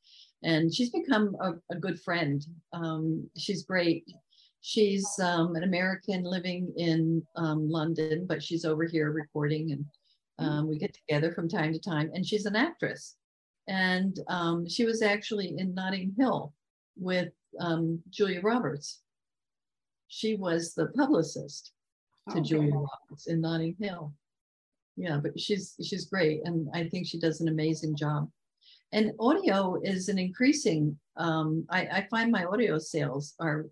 [0.43, 2.45] and she's become a, a good friend.
[2.73, 4.03] Um, she's great.
[4.59, 9.85] She's um, an American living in um, London, but she's over here recording, and
[10.39, 12.11] um, we get together from time to time.
[12.13, 13.15] And she's an actress
[13.67, 16.53] and um, she was actually in Notting Hill
[16.97, 17.29] with
[17.59, 19.01] um, Julia Roberts.
[20.07, 21.71] She was the publicist
[22.29, 22.41] to Okay.
[22.41, 24.13] Julia Roberts in Notting Hill.
[24.95, 28.29] Yeah, but she's she's great, and I think she does an amazing job.
[28.91, 30.97] And audio is an increasing.
[31.17, 33.65] Um, I, I find my audio sales are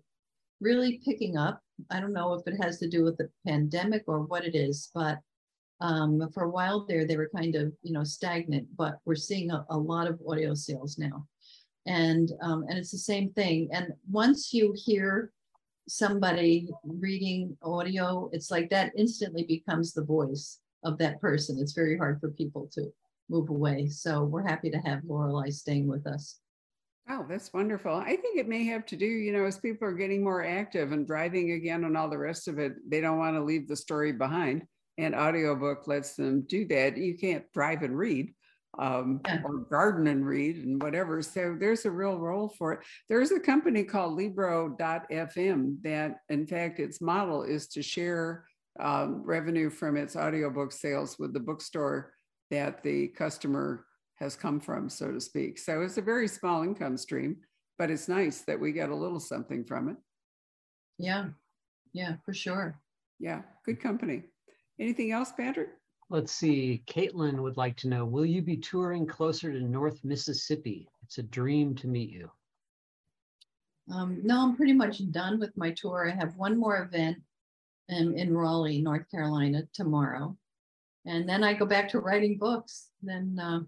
[0.60, 1.62] really picking up.
[1.90, 4.90] I don't know if it has to do with the pandemic or what it is,
[4.92, 5.18] but
[5.82, 9.50] um, for a while there, they were kind of, you know, stagnant, but we're seeing
[9.50, 11.26] a, a lot of audio sales now.
[11.86, 13.68] And, um, and it's the same thing.
[13.72, 15.32] And once you hear
[15.88, 21.58] somebody reading audio, it's like that instantly becomes the voice of that person.
[21.58, 22.92] It's very hard for people to
[23.28, 23.88] move away.
[23.88, 26.38] So we're happy to have Lorelei staying with us.
[27.10, 27.96] Oh, that's wonderful.
[27.96, 30.92] I think it may have to do, you know, as people are getting more active
[30.92, 33.74] and driving again and all the rest of it, they don't want to leave the
[33.74, 34.62] story behind.
[35.02, 36.96] And audiobook lets them do that.
[36.96, 38.32] You can't drive and read
[38.78, 41.20] um, or garden and read and whatever.
[41.22, 42.80] So there's a real role for it.
[43.08, 48.44] There's a company called Libro.fm that, in fact, its model is to share
[48.78, 52.12] um, revenue from its audiobook sales with the bookstore
[52.52, 53.84] that the customer
[54.20, 55.58] has come from, so to speak.
[55.58, 57.38] So it's a very small income stream,
[57.76, 59.96] but it's nice that we get a little something from it.
[60.96, 61.30] Yeah,
[61.92, 62.80] yeah, for sure.
[63.18, 64.22] Yeah, good company.
[64.78, 65.68] Anything else, Patrick?
[66.12, 66.82] let's see.
[66.86, 70.86] Caitlin would like to know, will you be touring closer to North Mississippi?
[71.02, 72.30] It's a dream to meet you.
[73.90, 76.08] Um, no, I'm pretty much done with my tour.
[76.08, 77.16] I have one more event
[77.90, 80.36] um, in Raleigh, North Carolina tomorrow.
[81.06, 82.90] And then I go back to writing books.
[83.02, 83.60] Then uh,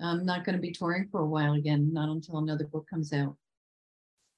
[0.00, 3.12] I'm not going to be touring for a while again, not until another book comes
[3.12, 3.36] out.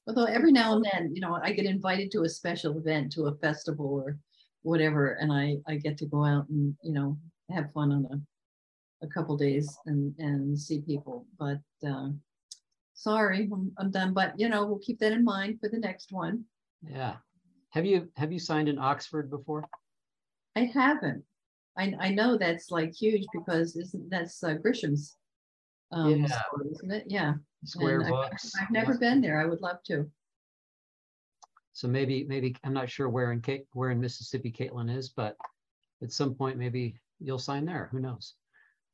[0.08, 3.26] Although every now and then, you know, I get invited to a special event, to
[3.26, 4.18] a festival or
[4.66, 7.16] whatever, and I, I get to go out and, you know,
[7.50, 8.20] have fun on a
[9.02, 11.26] a couple days and and see people.
[11.38, 12.08] But uh,
[12.94, 14.12] sorry, I'm, I'm done.
[14.14, 16.44] But you know, we'll keep that in mind for the next one.
[16.82, 17.16] Yeah.
[17.70, 19.64] Have you have you signed in Oxford before?
[20.56, 21.22] I haven't.
[21.78, 25.16] I I know that's like huge because isn't that's uh, Grisham's
[25.92, 26.42] um Yeah.
[26.72, 27.04] isn't it?
[27.06, 27.34] Yeah.
[27.64, 28.98] Square And I've- I've never yeah.
[28.98, 29.38] been there.
[29.40, 30.10] I would love to.
[31.76, 35.36] So maybe maybe I'm not sure where in Ca- where in Mississippi Caitlin is, but
[36.02, 37.90] at some point maybe you'll sign there.
[37.92, 38.32] Who knows?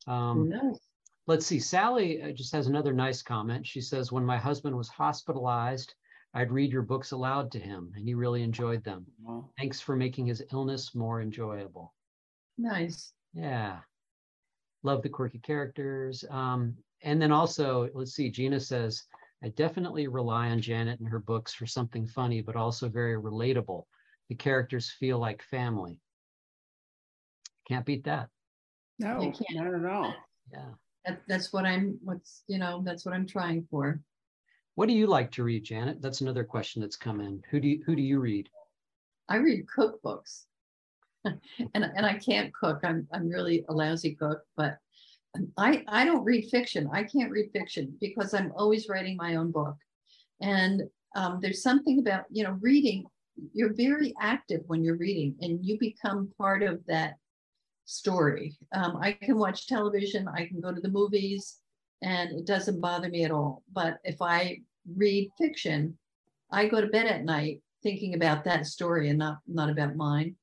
[0.07, 0.81] Who Um, knows?
[1.29, 1.61] let's see.
[1.61, 3.65] Sally uh, just has another nice comment.
[3.65, 5.95] She says, "When my husband was hospitalized,
[6.35, 9.07] I'd read your books aloud to him, and he really enjoyed them.
[9.23, 11.95] Well, Thanks for making his illness more enjoyable."
[12.59, 13.13] Nice.
[13.33, 13.79] Yeah.
[14.83, 16.25] Love the quirky characters.
[16.31, 19.05] Um, and then also, let's see, Gina says,
[19.45, 23.85] I definitely rely on Janet and her books for something funny, but also very relatable.
[24.29, 25.99] The characters feel like family.
[27.69, 28.29] Can't beat that.
[28.99, 29.65] No, You can't.
[29.67, 30.15] not at all.
[30.53, 30.71] Yeah.
[31.05, 31.99] That, that's what I'm.
[32.05, 34.01] What's you know that's what I'm trying for.
[34.77, 36.01] What do you like to read, Janet?
[36.01, 37.43] That's another question that's come in.
[37.51, 38.49] Who do you, who do you read?
[39.29, 40.45] I read cookbooks,
[41.25, 41.41] and
[41.75, 42.81] and I can't cook.
[42.85, 44.79] I'm I'm really a lousy cook, but
[45.57, 46.89] I I don't read fiction.
[46.93, 49.77] I can't read fiction because I'm always writing my own book,
[50.41, 50.83] and
[51.15, 53.05] um, there's something about you know reading.
[53.55, 57.15] You're very active when you're reading, and you become part of that
[57.87, 58.57] story.
[58.75, 60.29] Um, I can watch television.
[60.29, 61.59] I can go to the movies,
[62.03, 63.63] and it doesn't bother me at all.
[63.73, 64.61] But if I
[64.97, 65.97] read fiction,
[66.51, 70.37] I go to bed at night thinking about that story and not not about mine.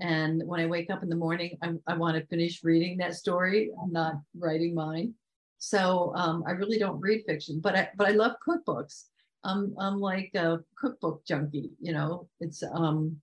[0.00, 3.14] And when I wake up in the morning, I, I want to finish reading that
[3.14, 5.14] story, I'm not writing mine.
[5.58, 9.04] So um, I really don't read fiction, but I but I love cookbooks.
[9.44, 12.28] I'm I'm like a cookbook junkie, you know.
[12.40, 13.16] It's um,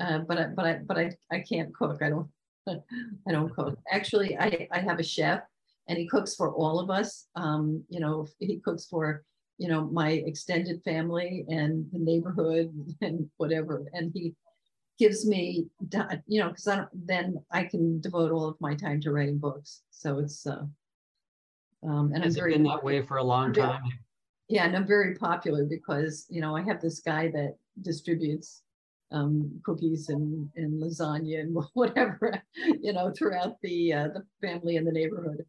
[0.00, 2.00] uh, but I but I but I I can't cook.
[2.02, 2.28] I don't
[2.68, 3.78] I don't cook.
[3.90, 5.42] Actually, I I have a chef,
[5.88, 7.26] and he cooks for all of us.
[7.36, 9.24] Um, you know, he cooks for
[9.58, 14.34] you know my extended family and the neighborhood and whatever and he
[14.98, 15.68] gives me
[16.26, 19.38] you know because i don't then i can devote all of my time to writing
[19.38, 20.64] books so it's uh
[21.86, 23.80] um and i'm very been that way for a long time?
[24.48, 28.62] yeah and i'm very popular because you know i have this guy that distributes
[29.12, 32.42] um cookies and and lasagna and whatever
[32.80, 35.44] you know throughout the uh the family and the neighborhood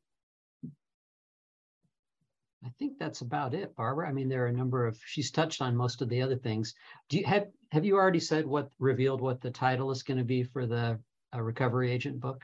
[2.65, 4.09] I think that's about it, Barbara.
[4.09, 6.73] I mean, there are a number of, she's touched on most of the other things.
[7.07, 10.23] Do you have, have you already said what, revealed what the title is going to
[10.23, 10.99] be for the
[11.35, 12.43] uh, recovery agent book?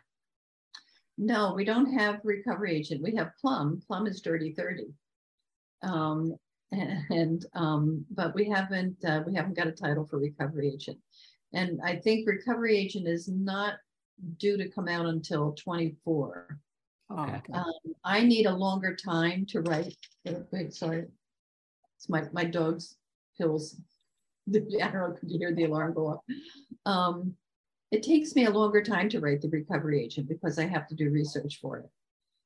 [1.17, 3.01] No, we don't have recovery agent.
[3.01, 3.82] We have Plum.
[3.88, 4.93] Plum is Dirty Thirty.
[5.82, 6.36] Um,
[6.71, 10.97] and um, but we haven't uh, we haven't got a title for recovery agent.
[11.53, 13.76] And I think recovery agent is not
[14.38, 16.59] due to come out until 24.
[17.09, 17.36] Oh, Okay.
[17.36, 17.53] okay.
[17.53, 17.71] Um,
[18.03, 19.95] I need a longer time to write.
[20.51, 21.05] Wait, sorry.
[21.97, 22.97] It's my my dog's
[23.38, 23.80] pills.
[24.55, 25.15] I don't know.
[25.19, 26.19] Could you hear the alarm go off?
[26.85, 27.33] Um,
[27.91, 30.95] it takes me a longer time to write the recovery agent because I have to
[30.95, 31.89] do research for it,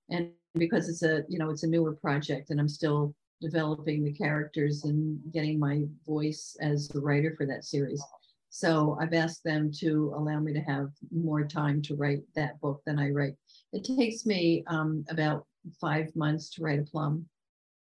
[0.10, 4.14] and because it's a you know it's a newer project and I'm still developing the
[4.14, 8.04] characters and getting my voice as the writer for that series.
[8.50, 12.82] So I've asked them to allow me to have more time to write that book
[12.86, 13.36] than I write.
[13.74, 15.46] It takes me um, about
[15.80, 17.26] five months to write a plum.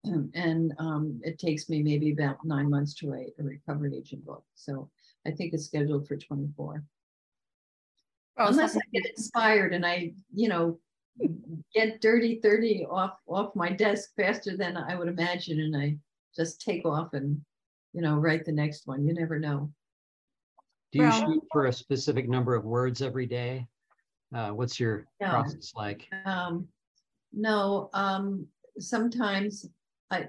[0.34, 4.44] And um, it takes me maybe about nine months to write a recovery agent book.
[4.54, 4.90] So
[5.26, 6.82] I think it's scheduled for 24.
[8.36, 10.78] Well, Unless I get inspired and I, you know,
[11.74, 15.98] get dirty 30 off off my desk faster than I would imagine and I
[16.34, 17.38] just take off and,
[17.92, 19.04] you know, write the next one.
[19.04, 19.70] You never know.
[20.92, 23.66] Do you Well- shoot for a specific number of words every day?
[24.32, 25.28] Uh, what's your No.
[25.30, 26.08] process like?
[26.24, 26.68] Um,
[27.32, 28.46] no, um,
[28.78, 29.68] sometimes
[30.10, 30.26] I,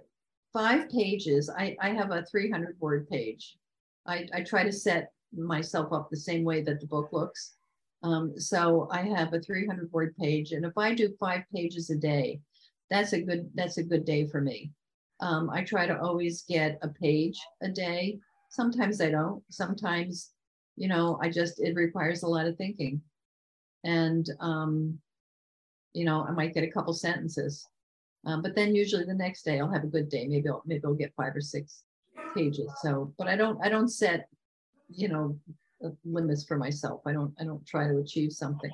[0.53, 3.57] five pages, I, I have a three hundred word page.
[4.05, 7.55] I, I try to set myself up the same way that the book looks.
[8.03, 11.89] Um, so I have a three hundred word page and if I do five pages
[11.89, 12.41] a day,
[12.89, 14.71] that's a good, that's a good day for me.
[15.21, 18.19] Um, I try to always get a page a day.
[18.49, 20.31] Sometimes I don't, sometimes,
[20.75, 23.01] you know, I just, it requires a lot of thinking.
[23.83, 24.99] And, um,
[25.93, 27.67] you know, I might get a couple sentences.
[28.25, 30.27] Um, but then usually the next day I'll have a good day.
[30.27, 31.83] Maybe I'll maybe I'll get five or six
[32.35, 32.71] pages.
[32.81, 34.27] So, but I don't I don't set,
[34.89, 35.37] you know,
[35.83, 37.01] uh, limits for myself.
[37.05, 38.71] I don't I don't try to achieve something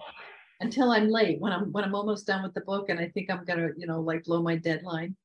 [0.59, 3.29] until I'm late when I'm when I'm almost done with the book and I think
[3.29, 5.15] I'm gonna you know like blow my deadline.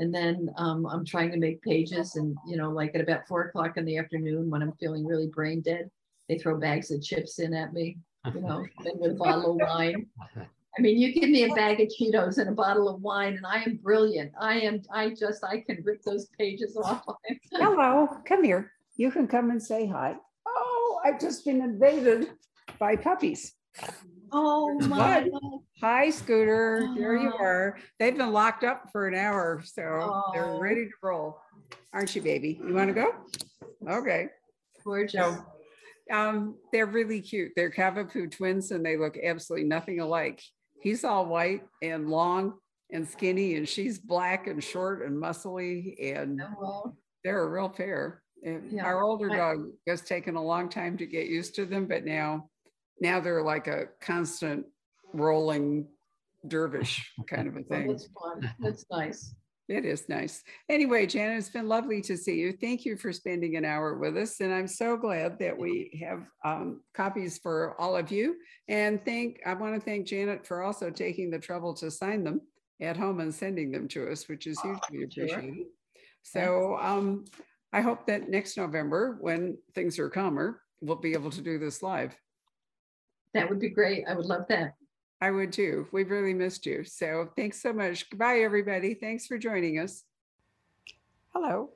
[0.00, 3.42] And then um, I'm trying to make pages and you know like at about four
[3.42, 5.90] o'clock in the afternoon when I'm feeling really brain dead,
[6.28, 7.98] they throw bags of chips in at me,
[8.34, 10.06] you know, and with a bottle of wine.
[10.78, 13.44] I mean, you give me a bag of Cheetos and a bottle of wine, and
[13.44, 14.30] I am brilliant.
[14.40, 14.80] I am.
[14.92, 15.42] I just.
[15.42, 17.02] I can rip those pages off.
[17.52, 18.70] Hello, come here.
[18.96, 20.14] You can come and say hi.
[20.46, 22.28] Oh, I've just been invaded
[22.78, 23.54] by puppies.
[24.30, 25.28] Oh my!
[25.28, 25.40] God.
[25.80, 26.88] Hi, Scooter.
[26.96, 27.42] There you Oh.
[27.42, 27.78] are.
[27.98, 30.60] They've been locked up for an hour, so they're Oh.
[30.60, 31.40] ready to roll.
[31.92, 32.60] Aren't you, baby?
[32.64, 33.14] You want to go?
[33.88, 34.28] Okay.
[34.84, 35.20] Gorgeous.
[35.20, 35.44] So,
[36.12, 37.50] um, they're really cute.
[37.56, 40.40] They're Cavapoo twins and they look absolutely nothing alike.
[40.80, 42.54] He's all white and long
[42.92, 47.68] and skinny, and she's black and short and muscly, and Oh, well, they're a real
[47.68, 48.22] pair.
[48.44, 48.84] And Yeah.
[48.84, 52.48] Our older dog has taken a long time to get used to them, but now,
[53.00, 54.66] now they're like a constant
[55.12, 55.88] rolling
[56.46, 57.88] dervish kind of a well, thing.
[57.88, 58.54] that's fun.
[58.60, 59.34] That's nice.
[59.68, 60.42] It is nice.
[60.70, 62.52] Anyway, Janet, it's been lovely to see you.
[62.52, 64.40] Thank you for spending an hour with us.
[64.40, 68.36] And I'm so glad that we have um, copies for all of you.
[68.68, 72.40] And thank, I want to thank Janet for also taking the trouble to sign them
[72.80, 75.66] at home and sending them to us, which is hugely appreciated.
[76.22, 77.26] So um,
[77.72, 81.82] I hope that next November, when things are calmer, we'll be able to do this
[81.82, 82.16] live.
[83.34, 84.04] That would be great.
[84.08, 84.74] I would love that.
[85.20, 85.88] I would too.
[85.90, 86.84] We've really missed you.
[86.84, 88.08] So thanks so much.
[88.08, 88.94] Goodbye, everybody.
[88.94, 90.04] Thanks for joining us.
[91.34, 91.70] Hello.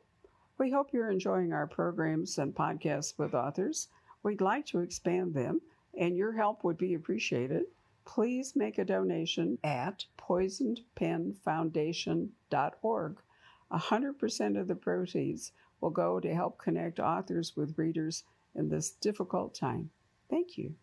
[0.58, 3.88] We hope you're enjoying our programs and podcasts with authors.
[4.22, 5.60] We'd like to expand them,
[5.98, 7.64] and your help would be appreciated.
[8.04, 13.16] Please make a donation at poisonedpenfoundation.org.
[13.72, 18.24] 100% of the proceeds will go to help connect authors with readers
[18.54, 19.88] in this difficult time.
[20.30, 20.74] Thank you.